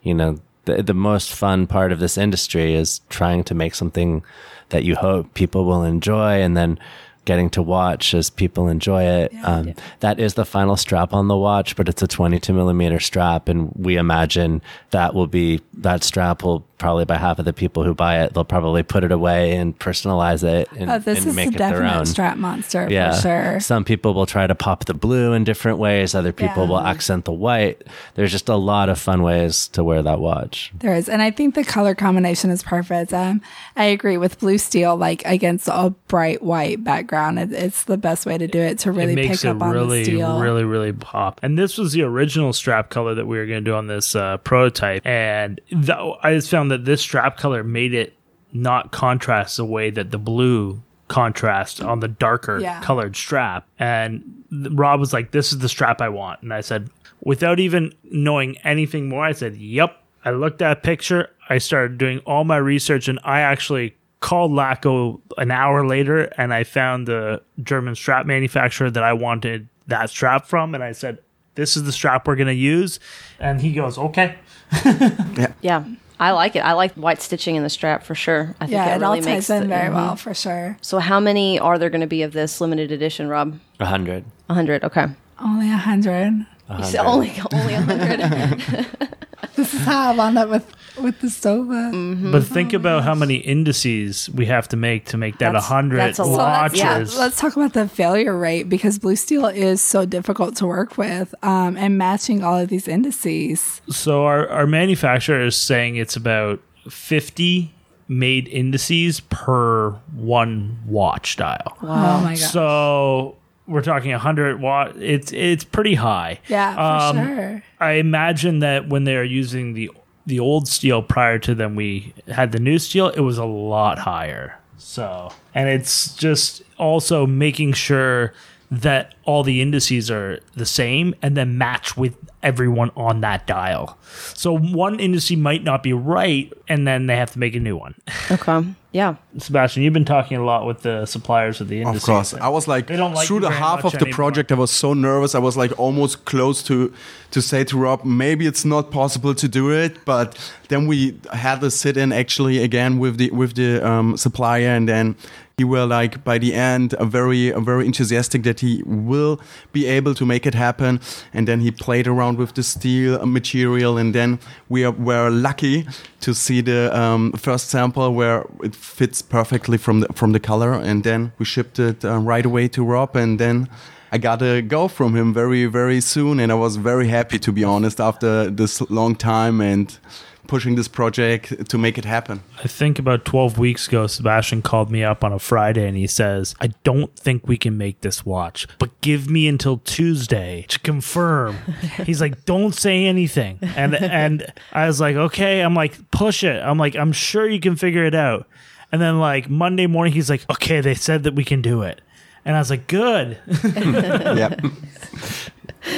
[0.02, 4.22] you know, the the most fun part of this industry is trying to make something
[4.68, 6.78] that you hope people will enjoy, and then
[7.26, 9.32] getting to watch as people enjoy it.
[9.42, 13.48] Um, That is the final strap on the watch, but it's a 22 millimeter strap,
[13.48, 17.84] and we imagine that will be that strap will probably by half of the people
[17.84, 21.28] who buy it, they'll probably put it away and personalize it and, Oh, this and
[21.28, 22.04] is a make it their own.
[22.06, 23.60] strap monster Yeah, for sure.
[23.60, 26.14] Some people will try to pop the blue in different ways.
[26.14, 26.68] Other people Yeah.
[26.70, 27.82] will accent the white.
[28.14, 30.72] There's just a lot of fun ways to wear that watch.
[30.78, 33.12] There is, and I think the color combination is perfect.
[33.14, 33.40] Um,
[33.76, 37.38] I agree with blue steel, like against a bright white background.
[37.38, 39.62] It, it's the best way to do it to really it makes pick it up
[39.62, 40.40] on really, the steel.
[40.40, 41.40] really, really pop.
[41.42, 44.14] And this was the original strap color that we were going to do on this
[44.14, 45.06] uh, prototype.
[45.06, 45.90] And th-
[46.22, 48.14] I just found that this strap color made it
[48.52, 52.80] not contrast the way that the blue contrast on the darker Yeah.
[52.80, 53.66] colored strap.
[53.78, 56.90] And th- Rob was like, "This is the strap I want." And I said,
[57.22, 61.30] without even knowing anything more, I said, "Yep." I looked at a picture.
[61.48, 66.52] I started doing all my research, and I actually called Laco an hour later, and
[66.52, 71.18] I found the German strap manufacturer that I wanted that strap from, and I said,
[71.54, 72.98] "This is the strap we're going to use,"
[73.38, 74.34] and he goes, "Okay."
[74.84, 75.52] yeah.
[75.60, 75.84] Yeah.
[76.18, 76.60] I like it.
[76.60, 78.54] I like white stitching in the strap for sure.
[78.60, 79.94] I think yeah, it it, really all makes ties in the- very Mhm.
[79.94, 80.76] well for sure.
[80.80, 83.58] So, how many are there going to be of this limited edition, Rob?
[83.80, 84.24] A hundred.
[84.48, 84.82] A hundred.
[84.84, 85.06] Okay.
[85.40, 86.46] Only a hundred.
[86.70, 87.10] A You said hundred.
[87.10, 88.86] only only a hundred.
[89.54, 90.66] This is how I wound up with
[91.00, 91.92] with the Stowa.
[91.92, 92.32] Mm-hmm.
[92.32, 95.66] But think about how many indices we have to make to make that a That's-
[95.68, 96.72] hundred that's a lot.
[96.72, 96.78] watches.
[97.14, 100.96] Yeah, Let's talk about the failure rate because blue steel is so difficult to work
[100.98, 103.80] with, um, and matching all of these indices.
[103.88, 107.72] So our, our manufacturer is saying it's about 50
[108.08, 111.76] made indices per one watch dial.
[111.82, 111.86] Oh
[112.20, 112.38] my god!
[112.38, 114.96] So we're talking 100 watt.
[114.96, 116.38] It's it's pretty high.
[116.48, 116.74] yeah,
[117.10, 117.62] for um, sure.
[117.80, 119.90] I imagine that when they are using the
[120.26, 123.98] the old steel prior to then we had the new steel, it was a lot
[123.98, 124.58] higher.
[124.78, 128.34] So, and it's just also making sure
[128.70, 133.96] that all the indices are the same and then match with everyone on that dial.
[134.34, 137.76] So one indice might not be right and then they have to make a new
[137.76, 137.94] one.
[138.30, 138.64] okay.
[138.92, 139.16] Yeah.
[139.38, 142.14] Sebastian, you've been talking a lot with the suppliers of the industry.
[142.14, 144.14] Of course, I was like like through the half of the anymore.
[144.14, 144.52] project.
[144.52, 145.34] I was so nervous.
[145.34, 146.92] I was like almost close to
[147.30, 150.04] to say to Rob, maybe it's not possible to do it.
[150.04, 154.68] But then we had the sit in actually again with the with the um, supplier,
[154.68, 155.16] and then
[155.58, 159.40] he were like by the end a very a very enthusiastic that he will
[159.72, 161.00] be able to make it happen.
[161.32, 165.86] And then he played around with the steel material, and then we are, were lucky
[166.20, 170.72] to see the um, first sample where it fits perfectly from the from the color,
[170.72, 173.68] and then we shipped it uh, right away to Rob, and then.
[174.12, 177.50] I got a go from him very, very soon, and I was very happy to
[177.50, 179.98] be honest after this long time and
[180.46, 182.42] pushing this project to make it happen.
[182.62, 186.06] I think about 12 weeks ago, Sebastian called me up on a Friday and he
[186.06, 190.78] says, I don't think we can make this watch, but give me until Tuesday to
[190.80, 191.56] confirm.
[192.04, 193.58] He's like, don't say anything.
[193.76, 195.60] And, and I was like, okay.
[195.60, 196.62] I'm like, push it.
[196.62, 198.48] I'm like, I'm sure you can figure it out.
[198.92, 202.00] And then like Monday morning, he's like, okay, they said that we can do it.
[202.44, 203.38] And I was like, good.
[203.64, 204.54] yeah.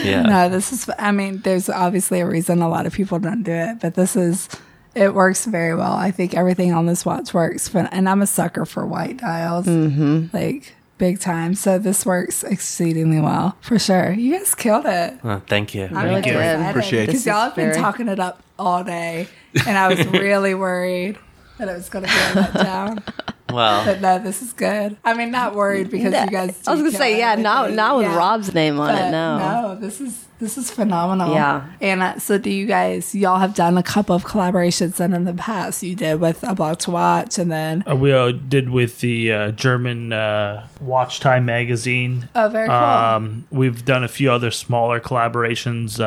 [0.02, 0.22] Yeah.
[0.22, 0.90] No, this is.
[0.98, 4.16] I mean, there's obviously a reason a lot of people don't do it, but this
[4.16, 4.48] is.
[4.94, 5.92] It works very well.
[5.92, 9.66] I think everything on this watch works, but, and I'm a sucker for white dials,
[9.66, 10.34] mm-hmm.
[10.36, 11.54] like big time.
[11.54, 14.10] So this works exceedingly well for sure.
[14.12, 15.18] You guys killed it.
[15.22, 15.84] Oh, thank you.
[15.84, 16.36] I'm Really really good.
[16.36, 17.06] excited Appreciate it.
[17.08, 19.28] because y'all have been very- talking it up all day,
[19.66, 21.18] and I was really worried
[21.58, 23.02] that it was going to be a letdown.
[23.50, 24.98] Well, But no, this is good.
[25.06, 26.60] I mean, not worried because you guys.
[26.66, 27.76] I was gonna say, yeah, not everything.
[27.76, 28.16] not with Yeah.
[28.18, 29.10] Rob's name on But it.
[29.10, 29.38] No.
[29.38, 31.32] no, this is this is phenomenal.
[31.32, 31.64] Yeah.
[31.80, 33.14] And uh, so, do you guys?
[33.14, 36.54] Y'all have done a couple of collaborations, and in the past, you did with a
[36.54, 41.20] blog to watch, and then Uh, we uh, did with the uh, German uh, Watch
[41.20, 42.28] Time magazine.
[42.34, 42.76] oh, very cool.
[42.76, 45.98] Um, we've done a few other smaller collaborations.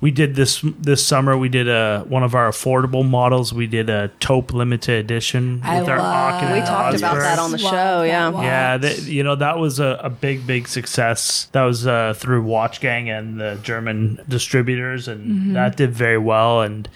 [0.00, 1.36] We did this this summer.
[1.36, 3.52] We did a one of our affordable models.
[3.52, 7.38] We did a taupe limited edition I with our love- We and talked about that
[7.38, 7.70] on the show.
[7.70, 8.28] that Yeah.
[8.30, 8.44] watch.
[8.44, 11.48] Yeah, that, you know that was a, a big, big success.
[11.52, 15.52] That was uh, through Watch Gang and the German distributors, and Mm-hmm.
[15.52, 16.62] that did very well.
[16.62, 16.88] And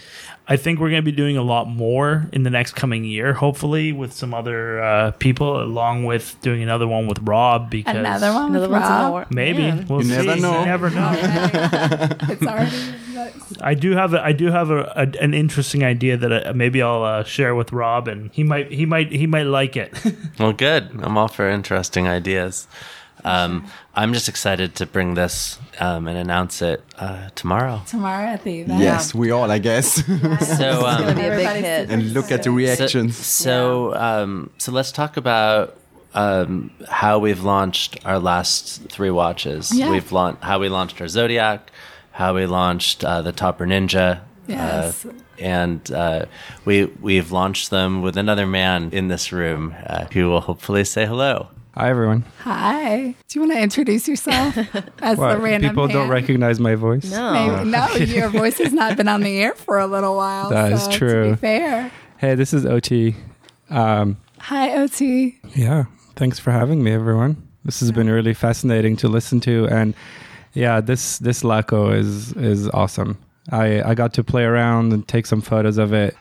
[0.47, 3.33] I think we're going to be doing a lot more in the next coming year,
[3.33, 7.71] hopefully, with some other uh, people, along with doing another one with Rob.
[7.71, 9.27] Because Another one with one's in the Rob.
[9.31, 9.87] maybe Man.
[9.89, 10.27] we'll You see.
[10.27, 10.61] never know.
[10.61, 11.11] You never know.
[12.29, 12.77] It's already.
[13.63, 16.83] I do have a, I do have a, a, an interesting idea that I, maybe
[16.83, 19.93] I'll uh, share with Rob, and he might he might he might like it.
[20.39, 20.91] Well, good.
[21.03, 22.67] I'm all for interesting ideas.
[23.25, 27.83] Um, I'm just excited to bring this um, and announce it uh, tomorrow.
[27.87, 28.81] Tomorrow at the event.
[28.83, 29.95] Yes, we all, I guess.
[30.05, 31.91] So, It's gonna um, be a big hit.
[31.91, 33.17] and look at the so, reactions.
[33.17, 35.77] so, um, so let's talk about
[36.15, 39.73] um, how we've launched our last three watches.
[39.75, 39.91] Yeah.
[39.91, 41.71] We've launched how we launched our Zodiac,
[42.13, 44.21] how we launched uh, the Topper Ninja.
[44.47, 45.05] Yes.
[45.07, 46.27] Uh, and uh,
[46.65, 51.07] we we've launched them with another man in this room uh, who will hopefully say
[51.07, 51.49] hello.
[51.77, 52.25] Hi, everyone.
[52.41, 53.17] Hi.
[53.29, 54.57] Do you want to introduce yourself
[55.03, 57.11] as What, the random people don't recognize my voice?
[57.11, 57.33] No.
[57.33, 60.51] Maybe, no, your voice has not been on the air for a little while.
[60.51, 61.31] That is so To true.
[61.33, 61.91] be fair.
[62.19, 63.17] Hey, this is OT.
[63.71, 65.37] Um, Hi, OT.
[65.57, 65.85] yeah,
[66.15, 67.43] thanks for having me, everyone.
[67.65, 69.95] This has been really fascinating to listen to, and
[70.53, 73.17] yeah, this this Laco is is awesome.
[73.51, 76.15] I I got to play around and take some photos of it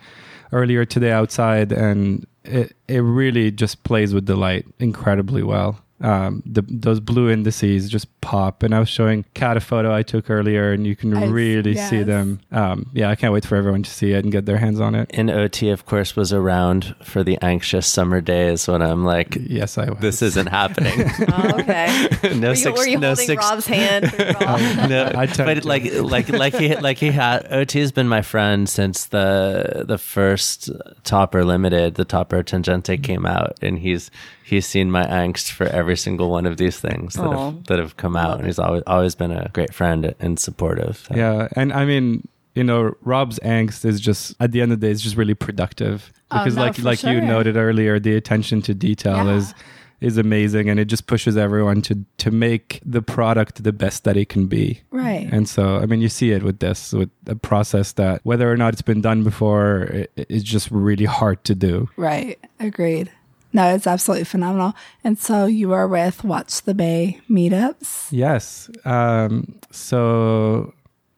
[0.53, 5.82] earlier today outside, and it it really just plays with the light incredibly well.
[6.01, 10.03] Um, the, those blue indices just pop, and I was showing Kat a photo I
[10.03, 12.41] took earlier, and you can I- really see them.
[12.51, 14.95] Um, yeah, I can't wait for everyone to see it and get their hands on
[14.95, 15.09] it.
[15.13, 19.77] And OT, of course, was around for the anxious summer days when I'm like, Yes,
[19.77, 19.99] I was.
[19.99, 21.09] this isn't happening.
[21.35, 22.09] Oh, okay.
[22.35, 24.11] no were you, six, were you no holding six, Rob's hand?
[24.11, 24.59] through Rob?
[24.89, 25.67] no, I tend but to.
[25.67, 29.97] like like like he like he had OT has been my friend since the the
[29.97, 30.69] first
[31.03, 34.11] Topper Limited, the Topper Tangente came out, and he's
[34.43, 37.45] he's seen my angst for every single one of these things that Aw.
[37.51, 40.95] have that have come out, and he's always always been a great friend and supportive.
[41.07, 41.15] So.
[41.15, 44.87] Yeah, and I mean, you know, Rob's angst is just at the end of the
[44.87, 45.97] day, it's just really productive
[46.31, 49.37] Oh, because, no, like for like you noted earlier, the attention to detail Yeah.
[49.37, 49.53] is
[50.01, 54.17] is amazing, and it just pushes everyone to to make the product the best that
[54.17, 54.81] it can be.
[54.91, 55.29] Right.
[55.31, 58.57] And so, I mean, you see it with this, with a process that whether or
[58.57, 61.87] not it's been done before, it, it's just really hard to do.
[61.97, 62.37] Right.
[62.59, 63.07] Agreed.
[63.53, 64.73] No, it's absolutely phenomenal.
[65.03, 68.07] And so you are with Watch the Bay meetups.
[68.11, 68.69] Yes.
[68.83, 70.73] Um, so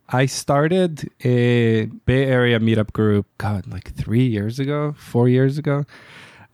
[0.10, 5.86] I started a Bay Area meetup group, God, like three years ago, four years ago.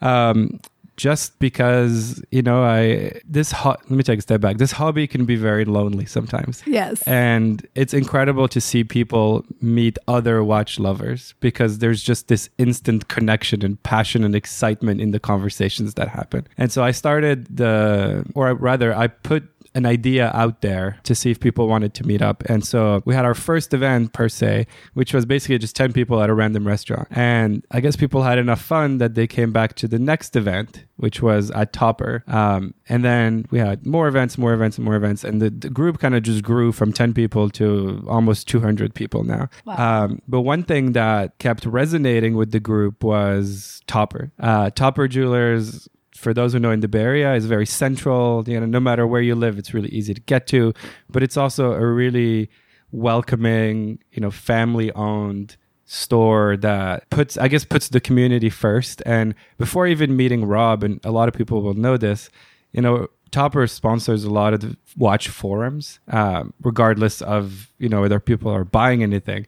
[0.02, 0.60] Um,
[0.98, 4.58] just because, you know, I, this, ho- let me take a step back.
[4.58, 6.62] This hobby can be very lonely sometimes.
[6.66, 7.02] Yes.
[7.04, 13.08] And it's incredible to see people meet other watch lovers because there's just this instant
[13.08, 16.48] connection and passion and excitement in the conversations that happen.
[16.58, 21.32] And so I started the, or rather, I put an idea out there to see
[21.32, 22.44] if people wanted to meet up.
[22.48, 26.22] And so we had our first event per se, which was basically just 10 people
[26.22, 27.08] at a random restaurant.
[27.12, 30.86] And I guess people had enough fun that they came back to the next event,
[30.98, 32.24] which was at Topper.
[32.28, 35.24] Um, and then we had more events, more events, and more events.
[35.24, 39.24] And the, the group kind of just grew from 10 people to almost 200 people
[39.24, 39.50] now.
[39.66, 40.04] Wow.
[40.04, 44.32] Um, but one thing that kept resonating with the group was Topper.
[44.40, 48.44] Uh, Topper Jewelers for those who know in the Bay Area is very central.
[48.48, 50.74] You know, no matter where you live, it's really easy to get to.
[51.10, 52.50] But it's also a really
[52.92, 59.02] welcoming, you know, family owned store that puts I guess puts the community first.
[59.06, 62.30] And before even meeting Rob, and a lot of people will know this,
[62.72, 68.02] you know, Topper sponsors a lot of the watch forums, um, regardless of you know
[68.02, 69.48] whether people are buying anything,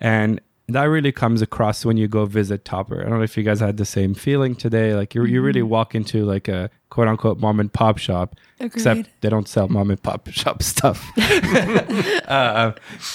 [0.00, 3.00] and that really comes across when you go visit Topper.
[3.00, 4.94] I don't know if you guys had the same feeling today.
[4.94, 9.10] Like you, you really walk into like a quote unquote mom and pop shop, except
[9.20, 11.06] they don't sell mom and pop shop stuff.
[12.28, 12.72] uh,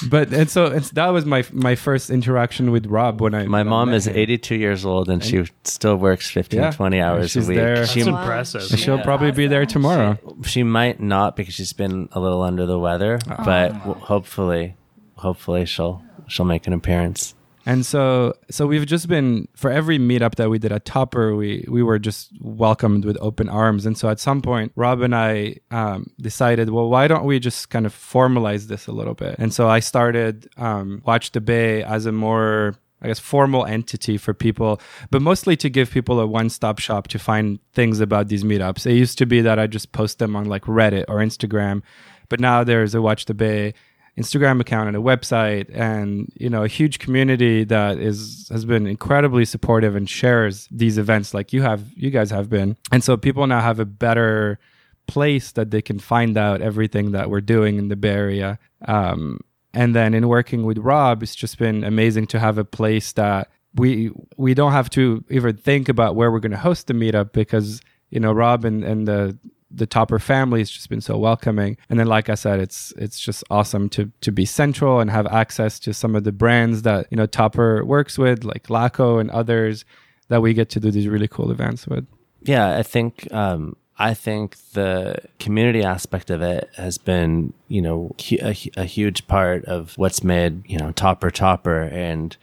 [0.09, 3.63] but and so it's, that was my my first interaction with Rob when I My
[3.63, 4.15] mom is him.
[4.15, 6.71] 82 years old and she still works 15, Yeah.
[6.71, 7.58] 20 hours She's a week.
[7.58, 7.87] there.
[7.87, 8.21] She, That's Wow.
[8.21, 8.62] impressive.
[8.69, 9.04] And she'll Yeah.
[9.04, 10.19] probably be there tomorrow.
[10.43, 14.75] she might not because she's been a little under the weather, but w- hopefully,
[15.15, 17.33] hopefully she'll she'll make an appearance.
[17.69, 21.63] And so, so we've just been for every meetup that we did at Topper, we
[21.67, 23.85] we were just welcomed with open arms.
[23.85, 27.69] And so, at some point, Rob and I um, decided, well, why don't we just
[27.69, 29.35] kind of formalize this a little bit?
[29.37, 34.17] And so, I started um, Watch the Bay as a more I guess formal entity
[34.17, 38.43] for people, but mostly to give people a one-stop shop to find things about these
[38.43, 38.87] meetups.
[38.87, 41.83] It used to be that I just post them on like Reddit or Instagram,
[42.29, 43.75] but now there's a Watch the Bay
[44.19, 48.85] Instagram account and a website, and you know a huge community that is has been
[48.85, 53.15] incredibly supportive and shares these events like you have, you guys have been, and so
[53.15, 54.59] people now have a better
[55.07, 58.59] place that they can find out everything that we're doing in the Bay Area.
[58.87, 59.39] Um,
[59.73, 63.49] and then in working with Rob, it's just been amazing to have a place that
[63.75, 67.31] we we don't have to even think about where we're going to host the meetup
[67.31, 69.37] because you know Rob and, and the
[69.71, 71.77] the Topper family has just been so welcoming.
[71.89, 75.27] And then, like I said, it's it's just awesome to to be central and have
[75.27, 79.29] access to some of the brands that you know Topper works with, like Laco and
[79.31, 79.85] others,
[80.29, 82.05] that we get to do these really cool events with.
[82.41, 88.15] Yeah, I think um, I think the community aspect of it has been, you know,
[88.31, 91.81] a, a huge part of what's made, you know, Topper Topper.
[91.81, 92.35] And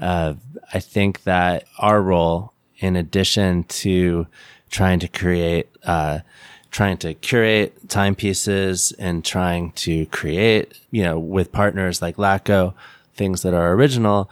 [0.00, 0.34] uh,
[0.74, 4.26] I think that our role, in addition to
[4.68, 6.20] trying to create, uh,
[6.70, 12.74] trying to curate timepieces and trying to create, you know, with partners like Laco,
[13.14, 14.30] things that are original,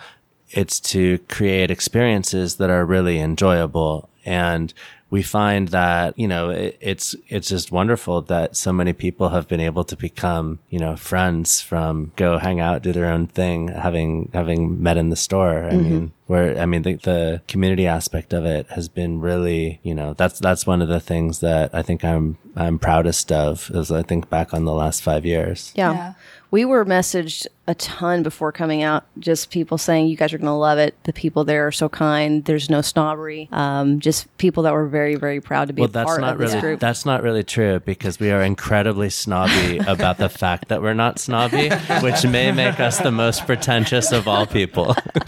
[0.55, 4.09] it's to create experiences that are really enjoyable.
[4.25, 4.73] And
[5.11, 9.47] we find that you know it, it's it's just wonderful that so many people have
[9.47, 13.69] been able to become you know friends from go hang out do their own thing
[13.69, 15.67] having having met in the store.
[15.67, 15.91] I mm-hmm.
[15.91, 20.15] mean, where I mean the, the community aspect of it has been really you know
[20.15, 24.03] that's that's one of the things that I think I'm I'm proudest of as I
[24.03, 25.73] think back on the last five years.
[25.77, 25.93] yeah.
[25.93, 26.13] yeah
[26.55, 30.47] we were messaged a ton before coming out, just people saying, you guys are going
[30.47, 30.95] to love it.
[31.05, 32.45] The people there are so kind.
[32.45, 33.49] There's no snobbery.
[33.51, 36.35] Um, just people that were very, very proud to be well, a that's part not
[36.35, 36.79] of really, this group.
[36.79, 41.19] That's not really true because we are incredibly snobby about the fact that we're not
[41.19, 41.71] snobby,
[42.03, 44.95] which may make us the most pretentious of all people.
[44.95, 45.23] but,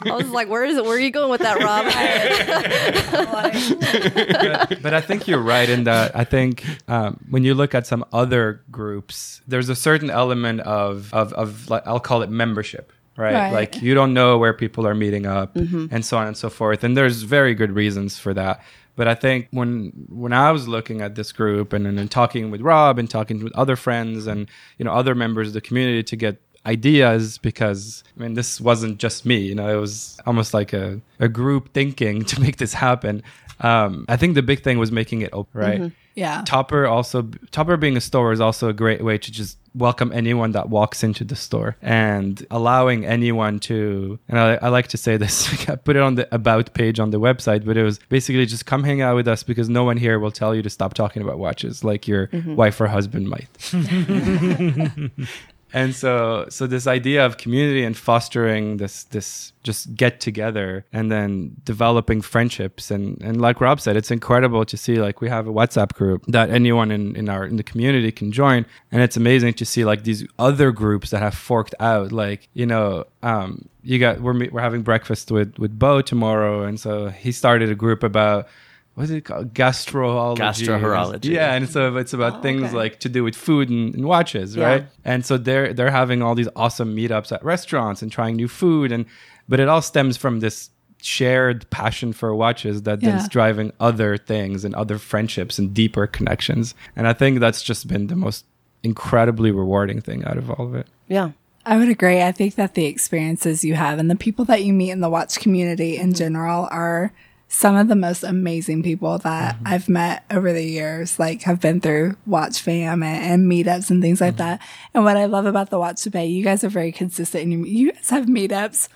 [0.00, 0.84] I was like, where is it?
[0.84, 1.86] Where are you going with that, Rob?
[4.70, 6.16] but, but, I think you're right in that.
[6.16, 11.12] I think um, when you look at some other groups, there's a certain element of
[11.14, 12.92] of, of like, I'll call it membership.
[13.14, 13.34] Right?
[13.34, 13.52] right?
[13.52, 15.86] Like you don't know where people are meeting up mm-hmm.
[15.90, 16.82] and so on and so forth.
[16.82, 18.62] And there's very good reasons for that.
[18.96, 22.50] But I think when when I was looking at this group and, and, and talking
[22.50, 26.02] with Rob and talking with other friends and you know other members of the community
[26.04, 30.54] to get ideas because I mean this wasn't just me, you know, it was almost
[30.54, 33.22] like a, a group thinking to make this happen.
[33.60, 35.80] Um, I think the big thing was making it open, right?
[35.80, 35.94] Mm-hmm.
[36.14, 36.42] Yeah.
[36.44, 40.52] Topper also Topper being a store is also a great way to just welcome anyone
[40.52, 45.16] that walks into the store and allowing anyone to and I, I like to say
[45.16, 48.44] this I put it on the about page on the website but it was basically
[48.44, 50.92] just come hang out with us because no one here will tell you to stop
[50.92, 52.54] talking about watches like your mm-hmm.
[52.54, 53.48] wife or husband might
[55.72, 61.10] and so so this idea of community and fostering this this just get together and
[61.10, 62.90] then developing friendships.
[62.90, 66.24] And and like rob said it's incredible to see like we have a whatsapp group
[66.28, 68.66] that anyone in in our in the community can join.
[68.90, 72.12] And it's amazing to see like these other groups that have forked out.
[72.12, 76.64] Like you know um you got we're we're having breakfast with with bo tomorrow.
[76.64, 78.46] And so he started a group about
[78.94, 79.54] what's it called?
[79.54, 80.38] Gastrology.
[80.38, 81.24] Gastrohorology.
[81.30, 82.76] Yeah, and so it's about oh, things okay.
[82.76, 84.66] like to do with food and, and watches, yeah.
[84.66, 84.86] right?
[85.04, 88.92] And so they're they're having all these awesome meetups at restaurants and trying new food,
[88.92, 89.06] and
[89.48, 90.70] but it all stems from this
[91.02, 93.10] shared passion for watches that yeah.
[93.10, 96.74] then's driving other things and other friendships and deeper connections.
[96.94, 98.44] And I think that's just been the most
[98.84, 100.86] incredibly rewarding thing out of all of it.
[101.08, 101.32] Yeah.
[101.64, 102.20] I would agree.
[102.22, 105.10] I think that the experiences you have and the people that you meet in the
[105.10, 107.12] watch community in general are
[107.52, 109.66] some of the most amazing people that mm-hmm.
[109.66, 114.00] I've met over the years, like have been through Watch Fam and, and meetups and
[114.00, 114.38] things like mm-hmm.
[114.38, 114.62] that.
[114.94, 117.64] And what I love about the Watch Bay, you guys are very consistent and you,
[117.66, 118.88] you guys have meetups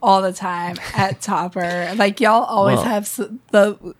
[0.00, 1.92] all the time at Topper.
[1.96, 3.12] Like y'all always well, have
[3.50, 3.94] the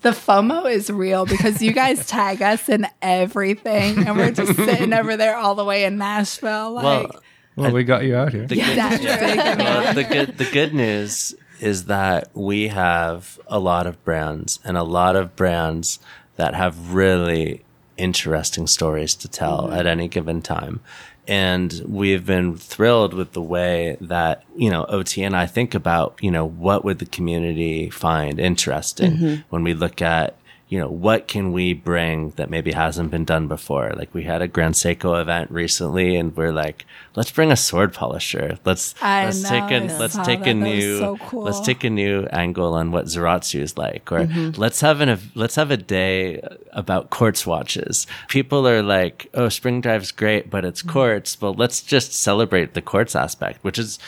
[0.00, 4.94] the FOMO is real because you guys tag us in everything, and we're just sitting
[4.94, 6.72] over there all the way in Nashville.
[6.72, 7.22] Like, well,
[7.54, 8.46] well we got you out here.
[8.46, 9.56] The, yeah, good, yeah.
[9.58, 14.76] well, the good the good news is that we have a lot of brands and
[14.76, 15.98] a lot of brands
[16.36, 17.64] that have really
[17.96, 19.74] interesting stories to tell mm-hmm.
[19.74, 20.80] at any given time.
[21.26, 26.18] And we've been thrilled with the way that, you know, OT and I think about,
[26.22, 29.34] you know, what would the community find interesting mm-hmm.
[29.50, 30.36] when we look at
[30.68, 33.90] you know, what can we bring that maybe hasn't been done before?
[33.96, 36.84] Like we had a Grand Seiko event recently and we're like,
[37.16, 38.58] let's bring a sword polisher.
[38.66, 40.48] Let's I let's know, take a let's take that.
[40.48, 41.42] a new so cool.
[41.42, 44.12] let's take a new angle on what Zaratsu is like.
[44.12, 44.60] Or mm-hmm.
[44.60, 46.42] let's have an let's have a day
[46.72, 48.06] about quartz watches.
[48.28, 50.92] People are like, oh, spring drive's great, but it's mm-hmm.
[50.92, 51.40] quartz.
[51.40, 53.98] Well, let's just celebrate the quartz aspect, which is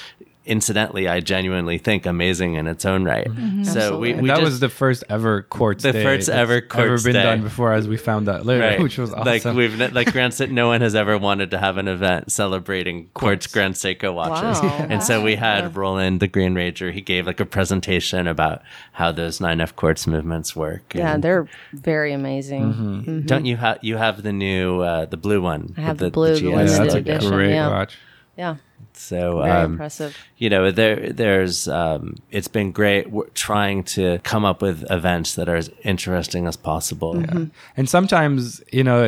[0.47, 3.27] incidentally, I genuinely think amazing in its own right.
[3.27, 3.61] So we, Mm-hmm.
[3.61, 3.99] Absolutely.
[4.01, 6.97] we And that just, was the first ever quartz The day first that's ever ever
[7.03, 7.23] been day.
[7.23, 8.81] done before, as we found out later, Right.
[8.83, 9.25] which was awesome.
[9.27, 13.09] Like we've like Grant said, no one has ever wanted to have an event celebrating
[13.15, 14.87] quartz Grand Seiko watches, Wow.
[14.91, 16.91] and so we had Roland, the Green Ranger.
[16.91, 18.63] He gave like a presentation about
[18.93, 20.95] how those 9F quartz movements work.
[20.95, 23.25] Yeah, and- they're very amazing.
[23.27, 25.75] Don't you have you have the new uh, the blue one?
[25.77, 27.69] I have with the blue, the GS limited yeah, that's a edition, great yeah.
[27.69, 27.99] watch.
[28.41, 28.57] Yeah,
[28.95, 30.13] So very um, impressive.
[30.43, 32.03] you know there there's um,
[32.37, 36.57] it's been great w- trying to come up with events that are as interesting as
[36.57, 37.45] possible Mm-hmm.
[37.79, 39.01] And sometimes, you know,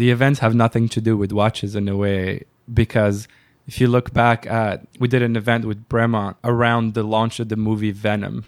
[0.00, 2.44] the events have nothing to do with watches in a way
[2.80, 3.16] because
[3.70, 7.46] if you look back at, we did an event with Bremont around the launch of
[7.52, 8.44] the movie Venom.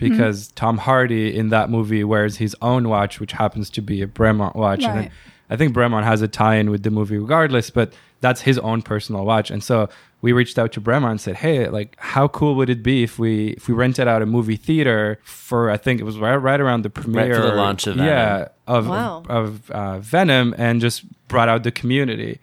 [0.00, 4.08] Because Tom Hardy in that movie wears his own watch, which happens to be a
[4.18, 4.82] Bremont watch.
[4.82, 5.10] And
[5.50, 7.88] I think Bremont has a tie-in with the movie regardless, but
[8.20, 9.50] that's his own personal watch.
[9.50, 9.88] And so
[10.20, 13.18] we reached out to Bremont and said, "Hey, like, how cool would it be if
[13.18, 16.60] we if we rented out a movie theater for I think it was right, right
[16.60, 18.06] around the premiere, for the launch of Venom.
[18.08, 19.22] yeah, of Wow.
[19.28, 22.40] of, of uh, Venom, and just brought out the community."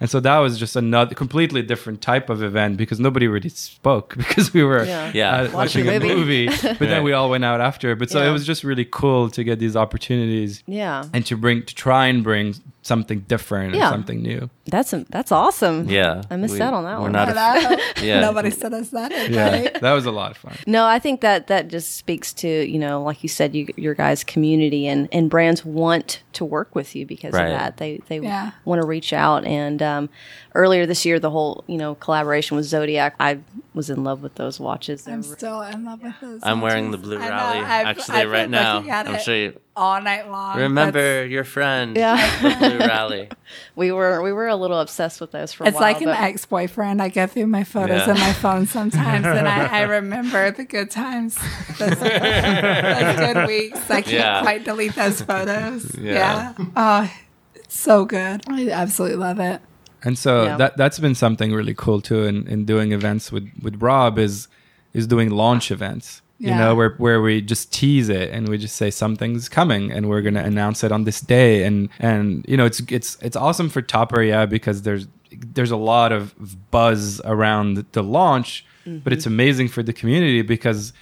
[0.00, 4.16] And so that was just another completely different type of event because nobody really spoke
[4.22, 5.12] because we were Yeah.
[5.14, 5.30] Yeah.
[5.30, 6.46] uh, Watching watching a a movie.
[6.48, 7.94] movie, but then we all went out after.
[7.94, 8.30] But so Yeah.
[8.30, 12.08] it was just really cool to get these opportunities Yeah, and to bring to try
[12.08, 13.88] and bring something different Yeah.
[13.88, 14.50] or something new.
[14.66, 15.88] that's that's awesome.
[15.88, 17.12] yeah I missed we- out on that we're one.
[17.12, 19.10] not a, yeah Nobody said us that.
[19.30, 20.56] Yeah, that was a lot of fun.
[20.66, 23.94] No, I think that that just speaks to you know, like you said, you, your
[23.94, 27.46] guys' community and and brands want to work with you because Right.
[27.46, 27.76] of that.
[27.76, 28.50] They they Yeah.
[28.64, 29.44] want to reach out.
[29.44, 30.08] And um,
[30.54, 33.38] earlier this year, the whole you know collaboration with Zodiac, I
[33.74, 35.06] was in love with those watches.
[35.08, 36.40] I'm still in love with those.
[36.42, 39.22] I'm wearing the blue I know, rally I've- actually I've right now looking I'm it
[39.22, 40.58] sure you all night long.
[40.58, 42.16] remember your friend Yeah.
[42.42, 43.28] the blue rally
[43.74, 45.82] we were we were a little obsessed with those for a It's while.
[45.92, 47.00] like an ex boyfriend.
[47.00, 48.12] I go through my photos Yeah.
[48.12, 51.36] on my phone sometimes, and I, I remember the good times,
[51.78, 53.90] those, those good weeks.
[53.90, 54.42] I can't Yeah.
[54.42, 55.94] quite delete those photos.
[55.98, 56.52] Yeah.
[56.58, 56.66] Yeah.
[56.76, 57.12] Oh,
[57.54, 58.42] it's so good.
[58.48, 59.60] I absolutely love it.
[60.02, 60.56] And so Yeah.
[60.56, 64.48] that that's been something really cool too in, in doing events with, with Rob is
[64.94, 66.21] is doing launch events.
[66.50, 70.08] You know, where where we just tease it and we just say something's coming and
[70.08, 73.68] we're gonna announce it on this day and and you know it's it's it's awesome
[73.68, 76.34] for Topper, yeah, because there's there's a lot of
[76.70, 79.34] buzz around the launch, but it's mm-hmm.
[79.34, 80.92] amazing for the community because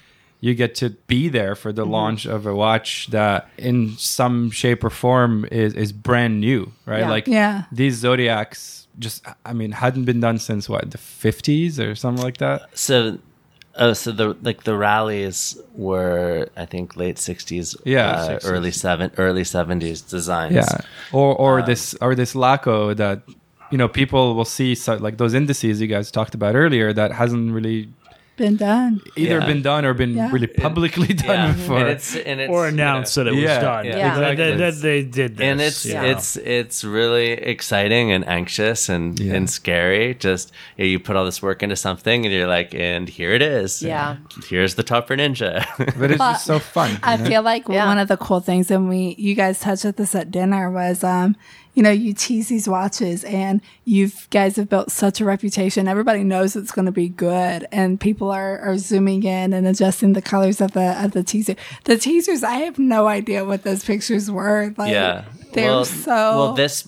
[0.41, 1.93] you get to be there for the mm-hmm.
[1.93, 7.01] launch of a watch that in some shape or form is, is brand new, right?
[7.01, 7.11] Yeah.
[7.11, 7.65] Like Yeah.
[7.71, 12.39] these zodiacs just i mean hadn't been done since what the 50s or something like
[12.39, 13.19] that so
[13.81, 18.51] oh so the like the rallies were i think late 60s Yeah, uh, 60s.
[18.53, 20.81] early seven early 70s designs yeah
[21.13, 23.23] or or this or this laco that
[23.71, 27.13] you know people will see so, like those indices you guys talked about earlier that
[27.13, 27.89] hasn't really
[28.41, 29.03] Been done.
[29.17, 29.47] either Yeah.
[29.47, 30.31] been done or been Yeah.
[30.33, 33.35] really publicly done yeah before and it's and it's or you announced know, that it
[33.35, 33.85] was Yeah, done.
[33.85, 33.97] yeah.
[33.99, 34.15] Yeah.
[34.15, 34.57] That- that- Exactly.
[34.71, 35.45] that they did this.
[35.47, 36.05] and it's you know.
[36.05, 39.35] it's it's really exciting and anxious and Yeah.
[39.35, 40.15] and scary.
[40.15, 43.33] Just you, know, you put all this work into something, and you're like, and here
[43.33, 43.83] it is.
[43.83, 44.17] Yeah.
[44.49, 45.67] here's the Topper Ninja.
[46.01, 47.25] but it's just so fun I you know?
[47.31, 47.87] feel like Yeah.
[47.87, 51.05] one of the cool things, and we you guys touched at this at dinner, was
[51.05, 51.37] um,
[51.75, 55.87] you know, you tease these watches, and you guys have built such a reputation.
[55.87, 60.15] Everybody knows it's going to be good, and people are are zooming in and adjusting
[60.15, 61.55] the colors of the of the teaser.
[61.85, 64.75] The teasers, I have no idea what those pictures were.
[64.77, 66.53] Like, yeah, they're well, so well.
[66.55, 66.85] This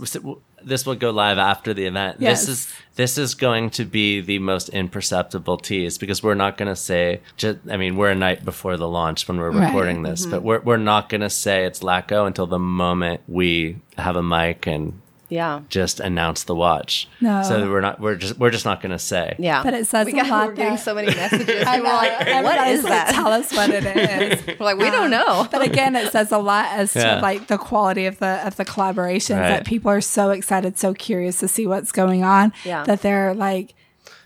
[0.64, 2.16] this will go live after the event.
[2.20, 2.46] Yes.
[2.46, 6.68] This is this is going to be the most imperceptible tease because we're not going
[6.68, 7.20] to say.
[7.36, 9.66] Just, I mean, we're a night before the launch when we're Right.
[9.66, 10.30] recording this, mm-hmm.
[10.30, 14.22] but we're we're not going to say it's Laco until the moment we have a
[14.22, 15.00] mic and
[15.32, 15.62] yeah.
[15.68, 17.08] just announce the watch.
[17.20, 17.42] No.
[17.42, 17.98] So we're not.
[18.00, 18.38] We're just.
[18.38, 19.34] We're just not going to say.
[19.38, 21.48] Yeah, But it says we a got, lot We're getting so many messages.
[21.66, 21.96] I People know.
[21.96, 23.14] like, what Everybody's is like, that?
[23.14, 24.46] Tell us what it is.
[24.60, 25.48] We're like, we don't know.
[25.50, 27.16] But again, it says a lot as Yeah.
[27.16, 29.48] to like the quality of the of the collaborations Right.
[29.48, 32.52] that people are so excited, so curious to see what's going on.
[32.64, 32.84] Yeah.
[32.84, 33.74] That they're like,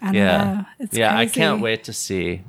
[0.02, 0.44] I don't Yeah.
[0.54, 0.64] know.
[0.80, 1.16] It's yeah.
[1.16, 2.42] I can't wait to see.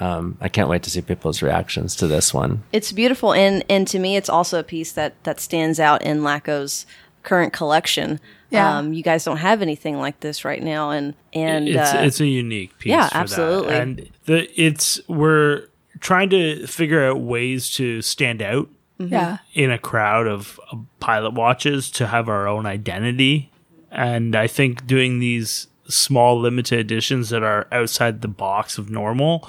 [0.00, 2.62] Um, I can't wait to see people's reactions to this one.
[2.72, 6.22] it's beautiful and and to me it's also a piece that that stands out in
[6.22, 6.86] Laco's
[7.28, 8.18] current collection
[8.50, 8.78] Yeah.
[8.78, 12.20] um you guys don't have anything like this right now and and it's uh, it's
[12.20, 12.90] a unique piece.
[12.90, 13.20] yeah, for that.
[13.22, 13.74] absolutely.
[13.74, 15.68] And the it's we're
[16.00, 18.68] trying to figure out ways to stand out
[18.98, 19.38] Yeah.
[19.54, 23.50] in a crowd of, of pilot watches to have our own identity.
[23.90, 29.48] And I think doing these small limited editions that are outside the box of normal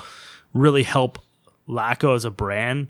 [0.53, 1.19] really help
[1.67, 2.88] Laco as a brand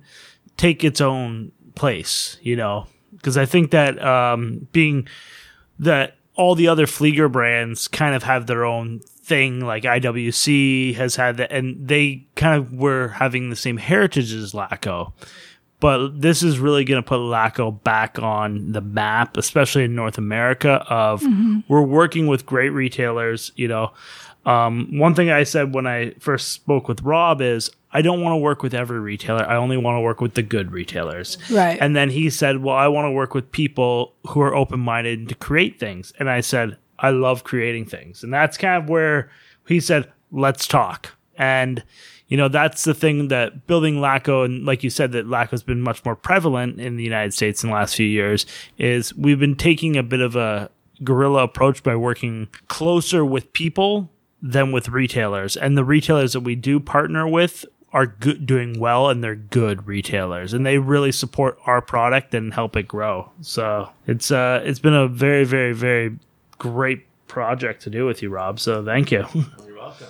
[0.57, 2.87] take its own place, you know,
[3.19, 5.07] because I think that um, being
[5.77, 9.59] that all the other Flieger brands kind of have their own thing.
[9.59, 14.53] Like IWC has had that, and they kind of were having the same heritage as
[14.53, 15.13] Laco.
[15.81, 20.17] But this is really going to put Laco back on the map, especially in North
[20.17, 20.85] America.
[20.89, 21.23] Of
[21.69, 23.51] we're working with great retailers.
[23.55, 23.93] You know,
[24.45, 28.33] um, one thing I said when I first spoke with Rob is I don't want
[28.33, 29.43] to work with every retailer.
[29.43, 31.37] I only want to work with the good retailers.
[31.49, 31.77] Right.
[31.81, 35.29] And then he said, Well, I want to work with people who are open minded
[35.29, 36.13] to create things.
[36.19, 38.23] And I said, I love creating things.
[38.23, 39.31] And that's kind of where
[39.67, 41.15] he said, Let's talk.
[41.35, 41.83] And,
[42.27, 45.63] you know, that's the thing that building LACO, and like you said, that LACO has
[45.63, 48.45] been much more prevalent in the United States in the last few years,
[48.77, 50.69] is we've been taking a bit of a
[51.03, 54.11] guerrilla approach by working closer with people
[54.41, 55.57] than with retailers.
[55.57, 59.87] And the retailers that we do partner with are good, doing well, and they're good
[59.87, 63.31] retailers, and they really support our product and help it grow.
[63.41, 66.17] So it's uh, it's been a very, very, very
[66.57, 68.59] great project to do with you, Rob.
[68.59, 69.25] So thank you.
[69.65, 70.07] You're welcome.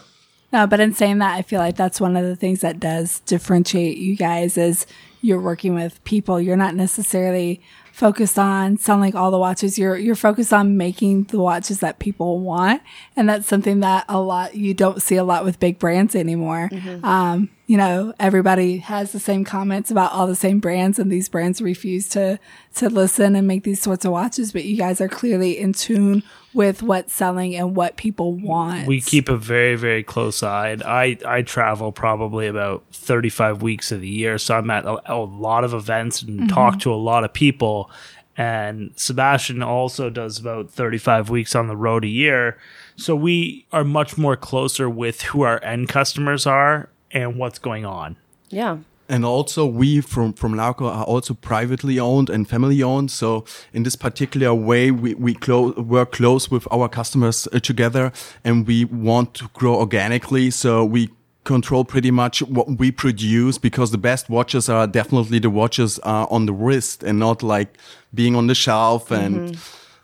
[0.51, 3.19] No, but in saying that, I feel like that's one of the things that does
[3.21, 4.87] differentiate you guys is
[5.21, 6.41] you're working with people.
[6.41, 7.61] You're not necessarily
[7.93, 9.77] focused on selling all the watches.
[9.77, 12.81] You're you're focused on making the watches that people want,
[13.15, 16.69] and that's something that a lot you don't see a lot with big brands anymore.
[17.03, 21.29] Um, you know, everybody has the same comments about all the same brands, and these
[21.29, 22.39] brands refuse to
[22.77, 24.51] to listen and make these sorts of watches.
[24.51, 28.87] But you guys are clearly in tune with what's selling and what people want.
[28.87, 30.69] we keep a very, very close eye.
[30.69, 34.85] And I I travel probably about thirty five weeks of the year, so I'm at
[34.85, 36.47] a, a lot of events and mm-hmm.
[36.47, 37.91] talk to a lot of people.
[38.35, 42.57] And Sebastian also does about 35 weeks on the road a year.
[42.95, 47.85] So we are much more closer with who our end customers are and what's going
[47.85, 48.17] on.
[48.49, 48.77] Yeah.
[49.11, 53.09] And also, we from from Laco are also privately owned and family owned.
[53.09, 53.43] So,
[53.73, 58.11] in this particular way, we we clo- work close with our customers uh, together,
[58.43, 60.51] and we want to grow organically.
[60.51, 61.09] So we
[61.43, 66.27] control pretty much what we produce because the best watches are definitely the watches are
[66.29, 67.75] on the wrist and not like
[68.13, 69.57] being on the shelf and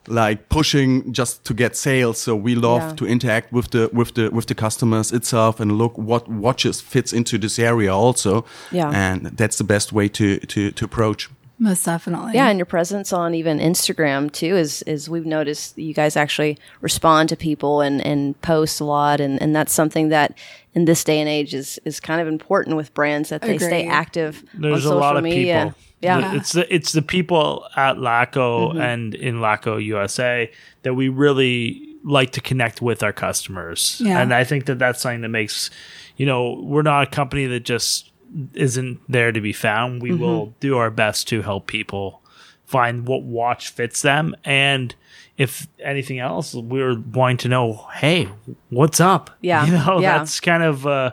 [0.07, 2.95] like pushing just to get sales so we love Yeah.
[2.95, 7.13] to interact with the with the with the customers itself and look what watches fits
[7.13, 8.91] into this area also Yeah.
[8.93, 12.33] and that's the best way to to to approach Most definitely.
[12.33, 16.57] Yeah, and your presence on even Instagram too is is we've noticed you guys actually
[16.81, 20.29] respond to people and and post a lot, and and that's something that
[20.75, 23.87] in this day and age is is kind of important with brands that they stay
[23.87, 25.63] active There's on a social lot of media.
[25.63, 25.73] people.
[26.05, 26.21] Yeah.
[26.21, 26.37] Mm-hmm.
[26.37, 30.49] It's the it's the people at Laco and in Laco USA
[30.83, 33.99] that we really like to connect with our customers.
[34.03, 34.21] Yeah.
[34.21, 35.69] And I think that that's something that makes,
[36.17, 38.11] you know, we're not a company that just
[38.53, 40.01] isn't there to be found.
[40.03, 42.21] We will do our best to help people
[42.65, 44.95] find what watch fits them and
[45.37, 48.27] if anything else we're wanting to know hey
[48.71, 49.65] what's up Yeah.
[49.67, 50.17] you know Yeah.
[50.17, 51.11] that's kind of uh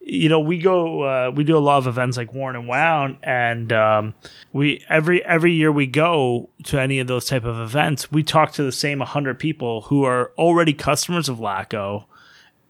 [0.00, 3.18] you know we go uh, we do a lot of events like Worn and Wound
[3.22, 4.14] and um,
[4.52, 8.52] we every every year we go to any of those type of events we talk
[8.52, 12.06] to the same 100 people who are already customers of Laco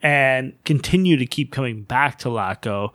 [0.03, 2.93] and continue to keep coming back to Laco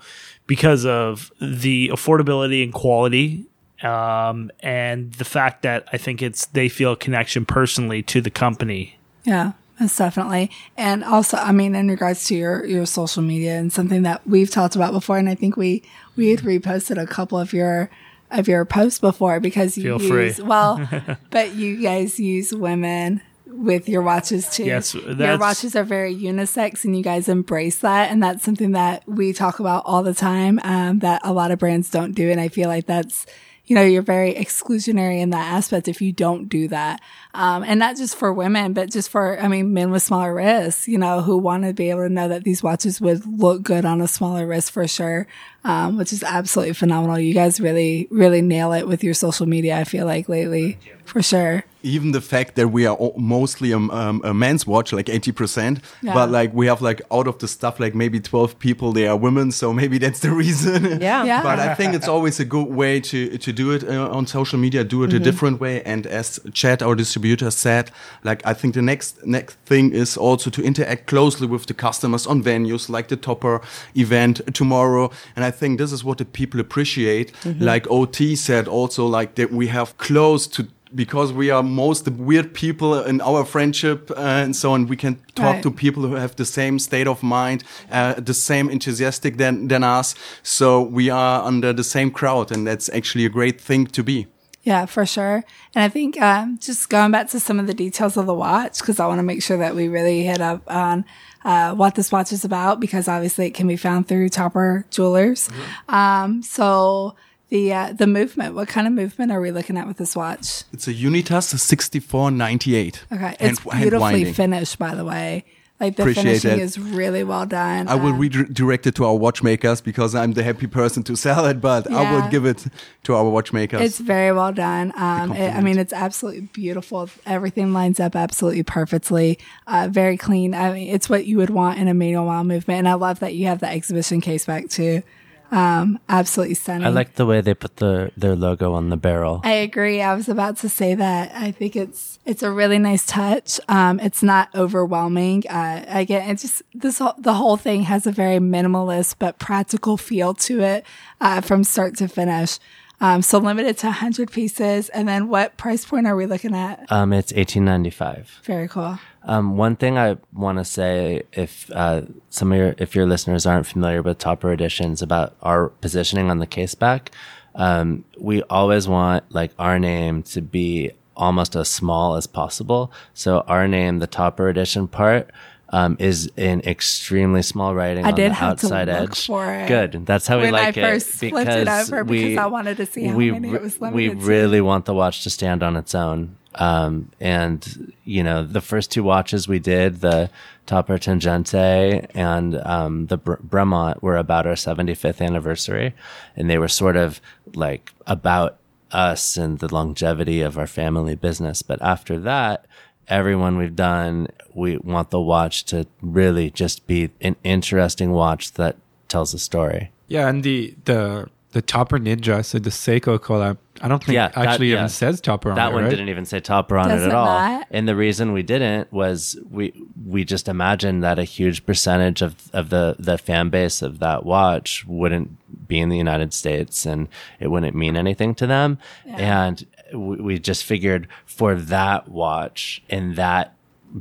[0.48, 3.46] because of the affordability and quality
[3.84, 8.30] um, and the fact that I think it's they feel a connection personally to the
[8.30, 8.98] company.
[9.24, 10.52] Yeah, most definitely.
[10.78, 14.50] And also, I mean, in regards to your, your social media and something that we've
[14.50, 15.84] talked about before, and I think we,
[16.16, 17.90] we had reposted a couple of your,
[18.32, 20.26] of your posts before because you Feel free.
[20.28, 20.88] use, well,
[21.30, 24.66] but you guys use women with your watches too.
[24.66, 28.12] Yes, your watches are very unisex and you guys embrace that.
[28.12, 31.60] And that's something that we talk about all the time, um, that a lot of
[31.60, 32.32] brands don't do.
[32.32, 33.26] And I feel like that's,
[33.68, 37.02] you know, you're very exclusionary in that aspect if you don't do that.
[37.34, 40.88] Um, and not just for women, but just for, I mean, men with smaller wrists,
[40.88, 43.86] you know, who want to be able to know that these watches would look good
[43.86, 45.28] on a smaller wrist for sure.
[45.64, 47.18] Um, which is absolutely phenomenal.
[47.18, 49.80] You guys really, really nail it with your social media.
[49.80, 51.66] I feel like lately, for sure.
[51.86, 55.80] Even the fact that we are o- mostly a, um, a men's watch, like 80%,
[56.02, 56.14] Yeah.
[56.14, 59.16] but like we have like out of the stuff, like maybe 12 people, they are
[59.18, 59.52] women.
[59.52, 61.00] So maybe that's the reason.
[61.02, 61.24] Yeah.
[61.26, 61.44] Yeah.
[61.44, 64.60] But I think it's always a good way to, to do it uh, on social
[64.60, 65.82] media, do it a different way.
[65.84, 67.92] And as Chad, our distributor said,
[68.24, 72.26] like I think the next, next thing is also to interact closely with the customers
[72.28, 73.62] on venues like the Topper
[73.96, 75.12] event tomorrow.
[75.36, 77.32] And I think this is what the people appreciate.
[77.60, 82.54] Like OT said also, like that we have close to because we are most weird
[82.54, 85.64] people in our friendship uh, and so on we can talk Right.
[85.64, 89.84] to people who have the same state of mind uh, the same enthusiastic than, than
[89.84, 94.04] us so we are under the same crowd and that's actually a great thing to
[94.04, 94.28] be
[94.74, 95.44] Yeah, for sure.
[95.76, 98.80] And I think um, just going back to some of the details of the watch,
[98.80, 101.06] because I want to make sure that we really hit up on
[101.44, 105.50] uh, what this watch is about, because obviously it can be found through Topper Jewelers.
[105.88, 107.14] Um, so
[107.50, 110.64] the uh, the movement, what kind of movement are we looking at with this watch?
[110.74, 113.04] It's a Unitas 6498.
[113.12, 115.46] Okay, it's hand beautifully finished, by the way.
[115.78, 116.60] Like the Appreciate finishing it.
[116.60, 117.90] is really well done.
[117.90, 121.46] I will Um, redirect it to our watchmakers because I'm the happy person to sell
[121.48, 122.12] it, but I Yeah.
[122.22, 122.64] will give it
[123.04, 123.82] to our watchmakers.
[123.82, 124.94] It's very well done.
[124.96, 127.10] Um, it, I mean, it's absolutely beautiful.
[127.26, 129.38] Everything lines up absolutely perfectly.
[129.68, 130.54] Uh, very clean.
[130.56, 132.80] I mean, it's what you would want in a manual while movement.
[132.80, 135.04] And I love that you have the exhibition case back too.
[135.52, 136.88] Um, absolutely stunning.
[136.88, 139.42] I like the way they put the their logo on the barrel.
[139.44, 140.02] I agree.
[140.02, 141.32] I was about to say that.
[141.34, 143.60] I think it's it's a really nice touch.
[143.70, 145.44] Um, it's not overwhelming.
[145.48, 149.98] Uh, again, it's just this whole, the whole thing has a very minimalist but practical
[149.98, 150.86] feel to it
[151.22, 152.60] uh, from start to finish.
[153.02, 154.90] Um, so limited to 100 pieces.
[154.90, 156.86] And then what price point are we looking at?
[156.92, 158.40] Um, it's eighteen ninety five.
[158.44, 159.00] Very cool.
[159.24, 163.46] Um, one thing I want to say, if uh, some of your if your listeners
[163.46, 167.12] aren't familiar with Topper Editions, about our positioning on the case back,
[167.56, 172.92] um, we always want like our name to be almost as small as possible.
[173.14, 175.32] So our name, the Topper Edition part.
[175.70, 179.26] Um, is in extremely small writing I on did the have to outside look edge.
[179.26, 180.06] for it Good.
[180.06, 180.84] That's how we when like I it.
[180.92, 183.88] first flipped it over because I wanted to see how we many it was we
[184.10, 184.26] limited to.
[184.28, 186.38] really want the watch to stand on its own.
[186.54, 190.30] Um, and you know, the first two watches we did, the
[190.68, 195.94] Topper Tangente and um, the Bre- Bremont, were about our 75th anniversary,
[196.36, 197.20] and they were sort of
[197.56, 198.58] like about
[198.92, 201.62] us and the longevity of our family business.
[201.64, 202.66] But after that,
[203.08, 208.78] everyone we've done, we want the watch to really just be an interesting watch that
[209.08, 209.92] tells a story.
[210.08, 213.58] Yeah, and the the the Topper Ninja, so the Seiko collab.
[213.82, 214.78] I don't think Yeah, that- actually yeah.
[214.78, 215.90] even says Topper on that it, That one right?
[215.90, 217.68] didn't even say topper on Does it at it all not?
[217.72, 219.74] and the reason we didn't was we
[220.06, 224.26] we just imagined that a huge percentage of of the the fan base of that
[224.26, 229.66] watch wouldn't be in the united states and it wouldn't mean anything to them and
[229.94, 233.54] we, we just figured for that watch in that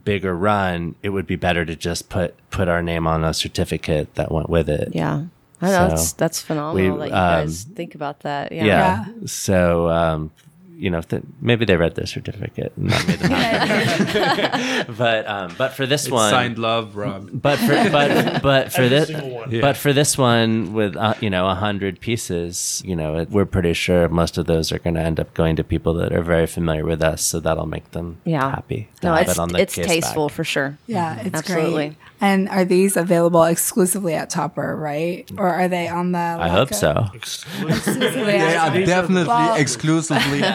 [0.05, 4.13] bigger run it would be better to just put put our name on a certificate
[4.17, 5.25] that went with it Yeah.
[5.61, 8.53] I know So, that's that's phenomenal we, that you um, guys think about that.
[8.53, 8.65] Yeah.
[8.65, 9.07] yeah.
[9.27, 10.31] So, um,
[10.77, 14.93] you know, th- maybe they read the certificate and that made them happy.
[14.99, 17.31] but, um, but for this It's one, signed love, Rob.
[17.33, 19.51] but for, but, but for this, single one.
[19.51, 19.61] Yeah.
[19.61, 23.45] but for this one with, uh, you know, a hundred pieces, you know, it, we're
[23.47, 26.23] pretty sure most of those are going to end up going to people that are
[26.23, 27.23] very familiar with us.
[27.23, 28.51] So that'll make them Yeah.
[28.51, 28.89] happy.
[29.03, 30.37] No, it's it on the it's tasteful back.
[30.37, 30.79] for sure.
[30.87, 31.73] Yeah, it's Absolutely.
[31.91, 31.97] great.
[32.25, 35.31] And are these available exclusively at Topper, right?
[35.37, 36.19] Or are they on the?
[36.19, 37.07] I hope so.
[37.13, 40.43] Exclusively they are definitely Well- exclusively.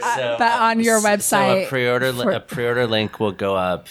[0.00, 3.32] So, but on your website, so website a pre-order li- for- a pre-order link will
[3.32, 3.88] go up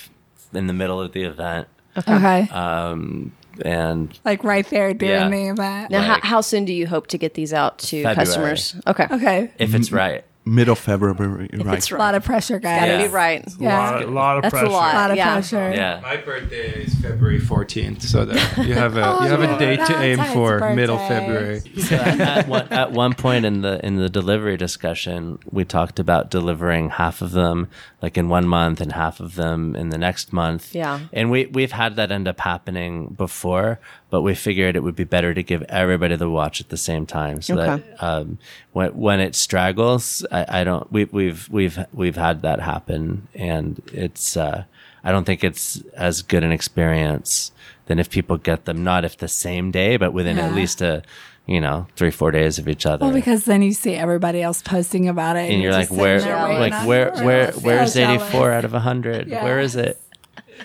[0.54, 1.68] in the middle of the event.
[1.98, 3.34] Okay, Um,
[3.66, 5.30] and like right there during yeah.
[5.30, 5.92] the event.
[5.92, 8.16] Now, Like- how, how soon do you hope to get these out to February.
[8.16, 8.76] customers?
[8.88, 9.08] Okay.
[9.12, 11.78] Okay, if it's right, Mid of February, right?
[11.78, 12.80] It's a lot of pressure, guys.
[12.82, 13.08] Gotta Yeah.
[13.08, 13.46] be right.
[13.46, 14.72] A Yeah, lot, a lot of That's a pressure.
[14.72, 14.94] lot.
[14.94, 15.34] a lot of Yeah.
[15.34, 15.72] pressure.
[15.76, 16.00] yeah.
[16.02, 18.36] My birthday is February 14th, so that
[18.66, 21.20] you have a you have a Oh, date to aim Valentine's for, middle birthday.
[21.20, 21.62] February.
[21.78, 26.00] So at, at one, at one point in the in the delivery discussion, we talked
[26.00, 27.68] about delivering half of them
[28.02, 30.74] like in one month and half of them in the next month.
[30.74, 31.00] Yeah.
[31.14, 33.80] and we we've had that end up happening before,
[34.10, 37.06] but we figured it would be better to give everybody the watch at the same
[37.06, 37.84] time, so Okay.
[37.84, 38.38] that um,
[38.72, 43.82] when when it straggles, I, I don't we, we've we've we've had that happen, and
[43.94, 44.64] it's uh,
[45.04, 47.52] I don't think it's as good an experience
[47.88, 51.04] than if people get them not if the same day, but within at least a
[51.46, 53.06] you know three four days of each other.
[53.06, 56.34] Well, because then you see everybody else posting about it, and you're like, where, sitting
[56.34, 59.28] there waiting like on where, where, where's eighty four out of 100?
[59.28, 59.44] Yeah.
[59.44, 60.00] Where is it?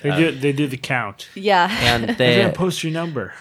[0.03, 1.29] They do they do the count.
[1.35, 1.69] Yeah.
[1.81, 3.35] And They're gonna post your number.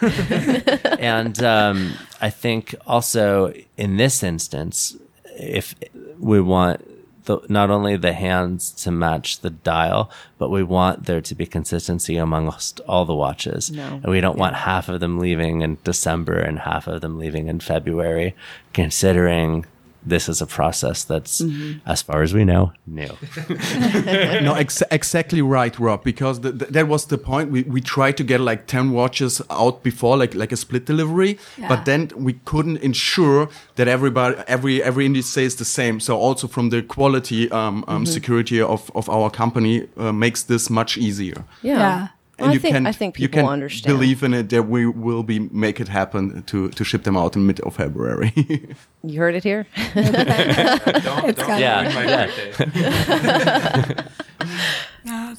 [0.98, 4.96] and um, I think also in this instance,
[5.38, 5.74] if
[6.18, 6.86] we want
[7.24, 11.46] the, not only the hands to match the dial, but we want there to be
[11.46, 13.70] consistency amongst all the watches.
[13.70, 14.00] No.
[14.02, 17.48] And we don't want half of them leaving in December and half of them leaving
[17.48, 18.34] in February,
[18.72, 19.66] considering
[20.04, 21.42] this is a process that's,
[21.86, 23.10] as far as we know, new.
[24.42, 26.02] no, ex- exactly right, Rob.
[26.04, 27.50] Because th- th- that was the point.
[27.50, 31.38] We we tried to get like ten watches out before, like like a split delivery,
[31.58, 31.68] Yeah.
[31.68, 36.00] but then we couldn't ensure that everybody every every indie stays the same.
[36.00, 40.68] So also from the quality um, um, security of of our company uh, makes this
[40.70, 41.44] much easier.
[41.62, 41.78] Yeah.
[41.78, 42.08] Yeah.
[42.38, 43.94] And I you think- can I think you people can understand.
[43.98, 47.36] believe in it that we will be make it happen to to ship them out
[47.36, 48.32] in mid of February.
[49.04, 49.66] You heard it here.
[49.94, 54.02] It's got Yeah, yeah.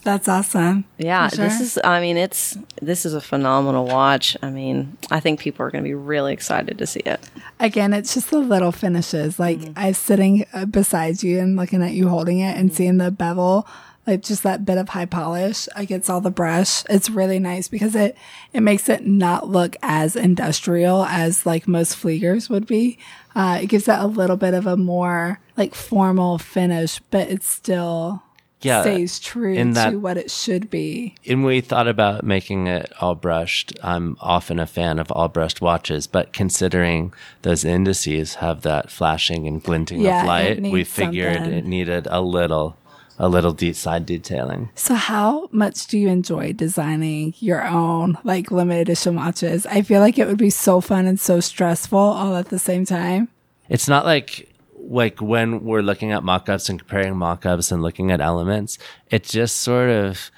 [0.04, 0.84] That's awesome.
[0.98, 1.80] Yeah, For this is.
[1.84, 4.36] I mean, it's this is a phenomenal watch.
[4.42, 7.22] I mean, I think people are going to be really excited to see it.
[7.62, 9.40] Again, it's just the little finishes.
[9.40, 9.74] Like Mm-hmm.
[9.80, 12.60] I was sitting uh, beside you and looking at you holding it Mm-hmm.
[12.60, 13.66] and seeing the bevel,
[14.06, 16.84] like just that bit of high polish against all the brush.
[16.90, 18.18] It's really nice because it
[18.52, 22.98] it makes it not look as industrial as like most Fliegers would be.
[23.36, 27.44] Uh, it gives it a little bit of a more like formal finish, but it
[27.44, 28.22] still
[28.62, 31.16] Yeah, stays true in that- to what it should be.
[31.28, 33.74] and we thought about making it all brushed.
[33.84, 39.48] I'm often a fan of all brushed watches, but considering those indices have that flashing
[39.48, 41.54] and glinting Yeah, of light, we figured something.
[41.54, 42.78] it needed a little,
[43.20, 44.70] a little deep side detailing.
[44.76, 49.66] So how much do you enjoy designing your own like limited edition watches?
[49.66, 52.86] I feel like it would be so fun and so stressful all at the same
[52.86, 53.30] time.
[53.70, 58.20] It's not like like when we're looking at mock-ups and comparing mock-ups and looking at
[58.20, 58.78] elements,
[59.10, 60.32] it just sort of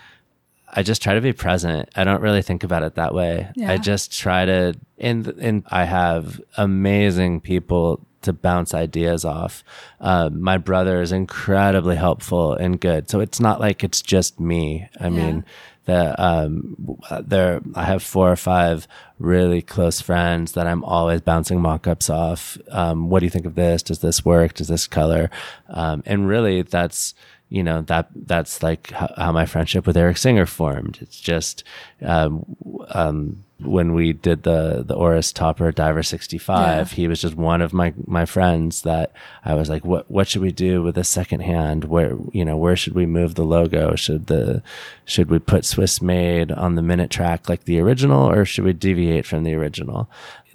[0.78, 1.89] I just try to be present.
[1.95, 3.49] I don't really think about it that way.
[3.55, 3.71] Yeah.
[3.71, 9.63] I just try to and and I have amazing people to bounce ideas off.
[9.99, 13.09] Um, my brother is incredibly helpful and good.
[13.09, 14.89] So it's not like it's just me.
[14.99, 15.45] I mean,
[15.86, 18.88] the um there I have four or five
[19.19, 22.57] really close friends that I'm always bouncing mock-ups off.
[22.69, 23.84] Um, what do you think of this?
[23.84, 24.55] Does this work?
[24.55, 25.30] Does this color?
[25.69, 27.13] Um, and really that's
[27.49, 30.97] you know that that's like how, how my friendship with Eric Singer formed.
[31.01, 31.63] It's just
[32.01, 32.57] um,
[32.89, 37.73] um, when we did the the Oris Topper Diver 65, he was just one of
[37.73, 39.13] my my friends that
[39.45, 41.85] I was like, what what should we do with a second hand?
[41.85, 43.95] Where you know where should we move the logo?
[43.95, 44.61] Should the
[45.05, 48.73] should we put Swiss made on the minute track like the original, or should we
[48.73, 50.09] deviate from the original?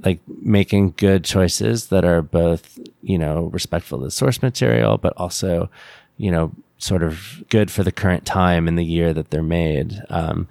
[0.05, 5.15] Like making good choices that are both you know respectful of the source material, but
[5.17, 5.71] also
[6.19, 10.03] you know sort of good for the current time in the year that they're made.
[10.11, 10.49] Um,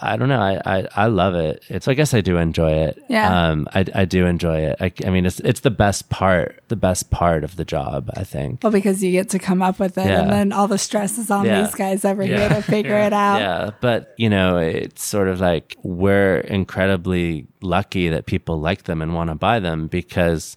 [0.00, 0.40] I don't know.
[0.40, 1.62] I, I, I love it.
[1.68, 3.00] It's, I guess I do enjoy it.
[3.08, 3.50] Yeah.
[3.50, 4.76] Um, I, I do enjoy it.
[4.80, 8.24] I, I mean, it's, it's the best part, the best part of the job, I
[8.24, 8.64] think.
[8.64, 10.22] Well, because you get to come up with it Yeah.
[10.22, 11.62] and then all the stress is on Yeah.
[11.62, 12.48] these guys here Yeah.
[12.48, 13.38] to figure it out.
[13.38, 13.70] Yeah.
[13.80, 19.14] But, you know, it's sort of like we're incredibly lucky that people like them and
[19.14, 20.56] want to buy them because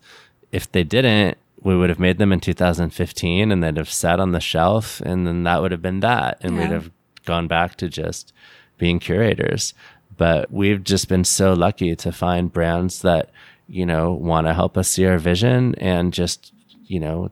[0.51, 4.31] if they didn't, we would have made them in 2015 and they'd have sat on
[4.31, 6.37] the shelf and then that would have been that.
[6.41, 6.89] And we'd have
[7.25, 8.33] gone back to just
[8.77, 9.73] being curators.
[10.15, 13.31] But we've just been so lucky to find brands that,
[13.67, 16.53] you know, want to help us see our vision and just,
[16.85, 17.31] you know,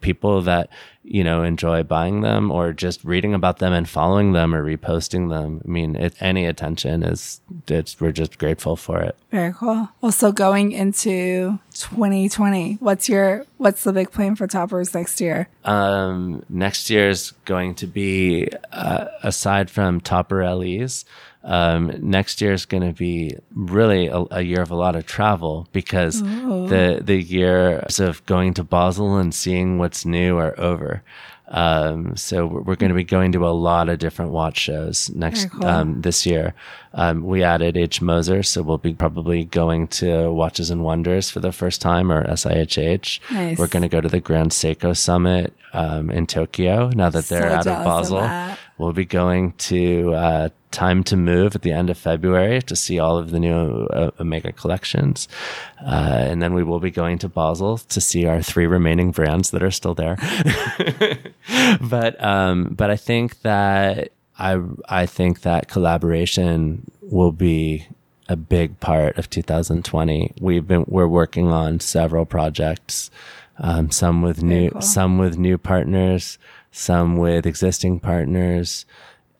[0.00, 0.70] people that
[1.02, 5.30] you know enjoy buying them or just reading about them and following them or reposting
[5.30, 5.60] them.
[5.64, 9.16] I mean, it, any attention is it's we're just grateful for it.
[9.30, 9.88] Very cool.
[10.00, 15.48] Well, so going into 2020, what's your what's the big plan for Toppers next year?
[15.64, 21.04] Um, next year is going to be uh, aside from Topper LEs.
[21.42, 25.06] Um, next year is going to be really a, a year of a lot of
[25.06, 31.02] travel because the the years of going to Basel and seeing what's new are over.
[31.52, 35.10] Um, so we're, we're going to be going to a lot of different watch shows
[35.10, 35.66] next cool.
[35.66, 36.54] um, this year.
[36.94, 41.40] Um, we added H Moser, so we'll be probably going to Watches and Wonders for
[41.40, 43.20] the first time or SIHH.
[43.32, 43.58] Nice.
[43.58, 47.50] We're going to go to the Grand Seiko Summit um, in Tokyo now that they're
[47.50, 48.20] So out of of Basel.
[48.20, 48.58] that.
[48.80, 52.98] We'll be going to uh, Time to Move at the end of February to see
[52.98, 55.28] all of the new uh, Omega collections.
[55.84, 59.50] Uh, and then we will be going to Basel to see our three remaining brands
[59.50, 60.16] that are still there.
[61.80, 67.86] but um, but I think that I I think that collaboration will be
[68.28, 70.34] a big part of 2020.
[70.40, 73.10] We've been we're working on several projects,
[73.58, 74.80] um, some with new cool.
[74.80, 76.38] some with new partners,
[76.72, 78.86] some with existing partners,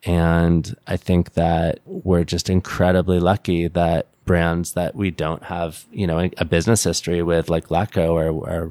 [0.04, 6.06] and I think that we're just incredibly lucky that brands that we don't have you
[6.06, 8.70] know a, a business history with like Laco are, are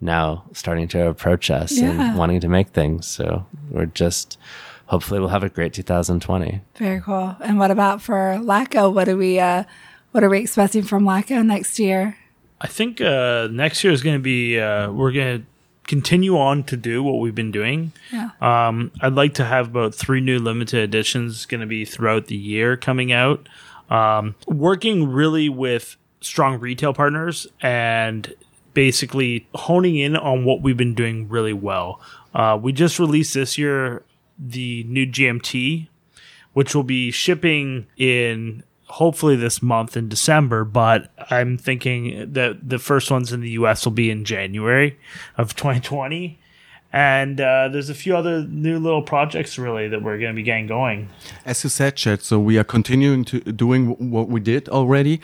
[0.00, 1.90] now starting to approach us Yeah.
[2.10, 3.06] and wanting to make things.
[3.06, 4.38] So we're just
[4.86, 6.60] hopefully we'll have a great 2020.
[6.76, 7.36] Very cool.
[7.40, 8.90] And what about for Laco?
[8.90, 9.64] What are we uh
[10.12, 12.16] what are we expecting from Laco next year?
[12.58, 15.46] I think uh, next year is going to be uh, we're going to
[15.86, 17.92] continue on to do what we've been doing.
[18.12, 18.30] Yeah.
[18.40, 22.36] Um, I'd like to have about three new limited editions going to be throughout the
[22.36, 23.48] year coming out.
[23.88, 28.34] Um, working really with strong retail partners and
[28.74, 32.00] basically honing in on what we've been doing really well.
[32.34, 34.02] Uh, we just released this year
[34.38, 35.88] the new GMT,
[36.52, 42.78] which will be shipping in hopefully this month in December, but I'm thinking that the
[42.78, 44.98] first ones in the US will be in January
[45.36, 46.38] of 2020.
[46.92, 50.42] And uh, there's a few other new little projects really that we're going to be
[50.42, 51.10] getting going.
[51.44, 55.20] As you said, Chad, so we are continuing to doing w- what we did already,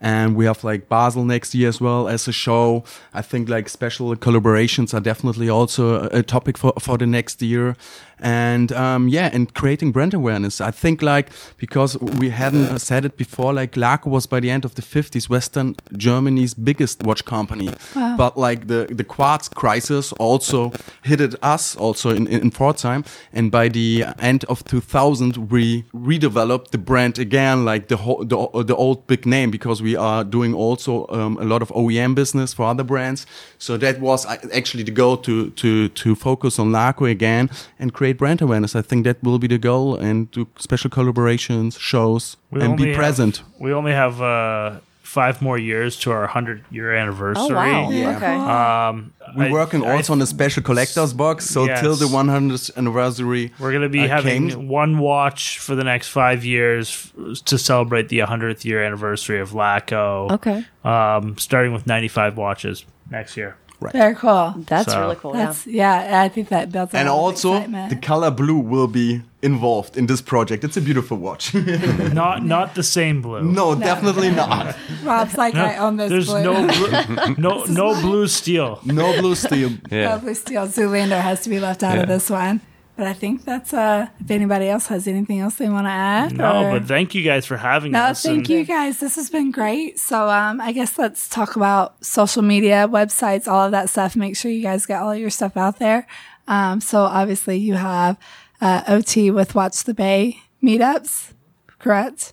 [0.00, 2.84] and we have like Basel next year as well as a show.
[3.12, 7.42] I think like special collaborations are definitely also a, a topic for for the next
[7.42, 7.76] year,
[8.18, 10.60] and um, yeah, and creating brand awareness.
[10.60, 14.64] I think like because we hadn't said it before, like Laco was by the end
[14.64, 20.72] of the 50s Western Germany's biggest watch company, but like the the quartz crisis also
[21.02, 26.70] hit at us also in in Pforzheim, and by the end of 2000 we redeveloped
[26.70, 30.54] the brand again, like the whole the, the old big name because we are doing
[30.54, 33.26] also um, a lot of OEM business for other brands.
[33.58, 37.92] So that was uh, actually the goal to to to focus on Laco again and
[37.92, 38.74] create brand awareness.
[38.76, 42.84] I think that will be the goal and do special collaborations, shows, We and only
[42.84, 43.42] be have- present.
[43.58, 47.44] we only have uh, five more years to our 100 year anniversary.
[47.50, 47.90] Oh wow.
[47.90, 48.16] Yeah.
[48.16, 48.34] Okay.
[48.34, 51.46] Um, We're I- working I also on a special collector's box.
[51.46, 51.80] So Yes.
[51.80, 54.68] till the 100th anniversary, We're going to be uh, having came.
[54.68, 59.54] one watch for the next five years f- to celebrate the 100th year anniversary of
[59.54, 60.28] LACO.
[60.32, 60.64] Okay.
[60.84, 63.56] Um, starting with 95 watches next year.
[63.92, 64.54] Very cool.
[64.66, 65.32] That's So- really cool.
[65.32, 66.22] That's yeah.
[66.24, 67.90] I think that builds a And lot of also, excitement.
[67.90, 70.64] the color blue will be involved in this project.
[70.64, 71.54] It's a beautiful watch.
[72.12, 73.42] Not not the same blue.
[73.42, 74.74] no, definitely not.
[75.04, 76.42] Rob's like I own this There's blue.
[76.42, 78.80] no blue, no no blue steel.
[78.84, 79.70] No blue steel.
[79.90, 80.10] Yeah.
[80.14, 80.66] Lovely steel.
[80.66, 82.60] Zoolander has to be left out of this one.
[82.96, 86.36] But I think that's uh if anybody else has anything else they want to add.
[86.38, 88.22] No, or- but thank you guys for having no, us.
[88.22, 89.00] thank and- you guys.
[89.00, 89.98] This has been great.
[89.98, 94.16] So um I guess let's talk about social media, websites, all of that stuff.
[94.16, 96.06] Make sure you guys get all your stuff out there.
[96.48, 98.16] Um so obviously you have
[98.62, 101.32] uh OT with Watch the Bay meetups,
[101.78, 102.32] correct?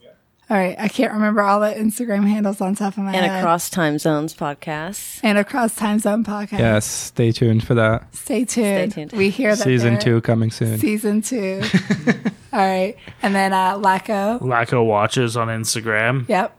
[0.54, 0.76] All right.
[0.78, 3.30] I can't remember all the Instagram handles on top of my And head.
[3.32, 5.20] And across time zones podcasts.
[5.24, 6.60] and across time zone podcast.
[6.60, 8.14] Yes, stay tuned for that.
[8.14, 8.92] Stay tuned.
[8.92, 9.14] tuned.
[9.14, 10.78] We hear that Season two coming soon.
[10.78, 11.64] Season two.
[12.54, 12.96] All right.
[13.24, 14.38] And then uh Laco.
[14.46, 16.30] Laco Watches on Instagram.
[16.30, 16.56] Yep.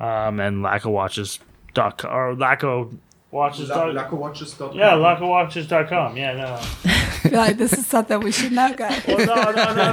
[0.00, 2.90] Um, and lacowatches.com or Laco
[3.30, 3.68] Watches.
[3.68, 4.76] dot- LacoWatches.com.
[4.76, 6.16] yeah, lacowatches.com.
[6.16, 6.56] Yeah, no.
[6.56, 9.02] Feel like this is something we should know, guys.
[9.06, 9.92] Well, no, no, no,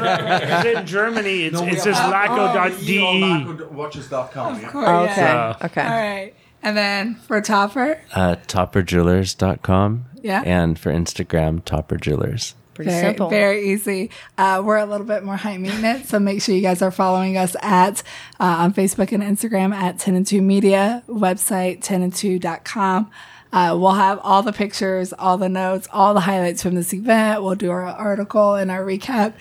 [0.63, 0.79] no.
[0.79, 2.97] In Germany, it's, it says laco.de.
[2.97, 4.61] LacoWatches.com.
[4.61, 4.67] Yeah.
[4.69, 5.15] Cool, Okay.
[5.21, 5.55] yeah.
[5.63, 5.81] okay.
[5.81, 6.33] All right.
[6.63, 10.05] And then for Topper, Uh, topperjewelers.com.
[10.23, 10.41] Yeah.
[10.45, 12.53] And for Instagram, topperjewelers.
[12.77, 13.29] Pretty very, simple.
[13.29, 14.11] very easy.
[14.37, 17.35] Uh, we're a little bit more high maintenance, so make sure you guys are following
[17.35, 18.03] us at
[18.39, 23.09] uh, on Facebook and Instagram at 10 and 2 Media, website 10and2.com.
[23.51, 27.41] Uh, we'll have all the pictures, all the notes, all the highlights from this event.
[27.41, 29.33] We'll do our article and our recap.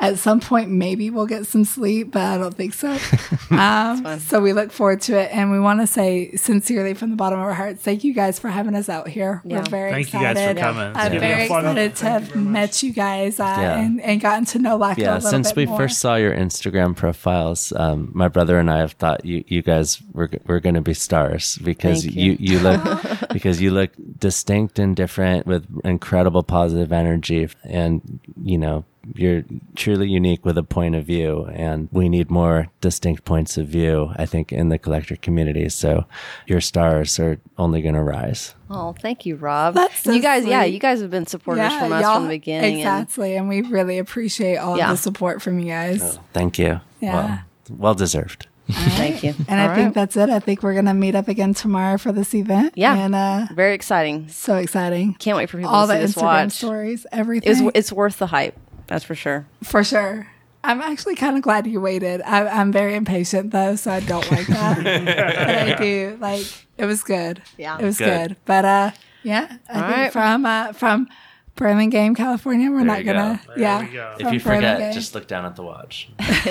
[0.00, 2.96] At some point, maybe we'll get some sleep, but I don't think so.
[3.50, 7.16] Um, so we look forward to it, and we want to say sincerely from the
[7.16, 9.42] bottom of our hearts, thank you guys for having us out here.
[9.44, 9.58] Yeah.
[9.58, 10.56] We're very Thank you excited.
[10.56, 10.96] guys for coming.
[10.96, 13.78] I'm gonna very a fun- excited to have met you guys uh, Yeah.
[13.80, 15.78] and, and gotten to know Laco a Yeah, little since bit we more.
[15.78, 20.02] first saw your Instagram profiles, um, my brother and I have thought you, you guys
[20.12, 22.32] were were going to be stars because you.
[22.32, 22.36] you.
[22.40, 22.82] you look
[23.32, 28.84] because you look distinct and different with incredible positive energy, and you know
[29.14, 29.44] you're
[29.76, 34.12] truly unique with a point of view, and we need more distinct points of view.
[34.16, 36.04] I think in the collector community, so
[36.46, 38.54] your stars are only going to rise.
[38.70, 39.74] Oh, thank you, Rob.
[39.74, 42.28] That's so you guys, yeah, you guys have been supporters yeah, from us from the
[42.30, 42.78] beginning.
[42.78, 43.36] Exactly.
[43.36, 44.90] And, we really appreciate all Yeah.
[44.90, 46.18] the support from you guys.
[46.32, 46.80] Thank you.
[47.00, 47.14] Yeah.
[47.14, 47.40] Well,
[47.78, 48.46] well deserved.
[48.70, 49.34] thank you.
[49.46, 50.30] And All I think that's it.
[50.30, 52.72] I think we're going to meet up again tomorrow for this event.
[52.76, 52.94] Yeah.
[52.96, 54.28] And uh, very exciting.
[54.30, 55.14] so exciting.
[55.14, 56.52] Can't wait for people All to the see this Instagram watch.
[56.52, 57.70] stories, It's everything.
[57.74, 58.58] it's worth the hype.
[58.86, 59.46] That's for sure.
[59.62, 60.28] for sure.
[60.62, 62.22] I'm actually kind of glad you waited.
[62.22, 64.76] I, I'm very impatient though, so I don't like that.
[64.84, 66.16] but I do.
[66.20, 66.46] Like
[66.78, 67.42] it was good.
[67.58, 67.78] Yeah.
[67.78, 68.28] it was Good.
[68.30, 68.36] good.
[68.46, 68.90] But uh,
[69.22, 70.12] yeah, I All think right.
[70.12, 71.08] from uh, from
[71.56, 73.40] Burlingame, California, we're not gonna.
[73.46, 73.52] go.
[73.54, 74.16] There Yeah, we go.
[74.20, 74.92] If you forget, Burlingame.
[74.94, 76.08] just look down at the watch.
[76.18, 76.42] pass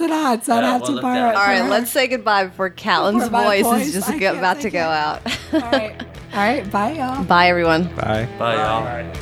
[0.00, 1.34] it on, so I'd Yeah, have we'll to borrow it.
[1.34, 1.68] All right, her.
[1.70, 4.70] let's say goodbye before Callan's Before voice, voice, is just I go- can't- about to
[4.70, 4.92] go can't.
[4.92, 5.22] out.
[5.54, 6.02] All right,
[6.32, 7.24] all right, bye, y'all.
[7.24, 7.84] Bye, everyone.
[7.96, 8.28] Bye.
[8.38, 8.80] Bye, y'all.
[8.80, 9.16] All right.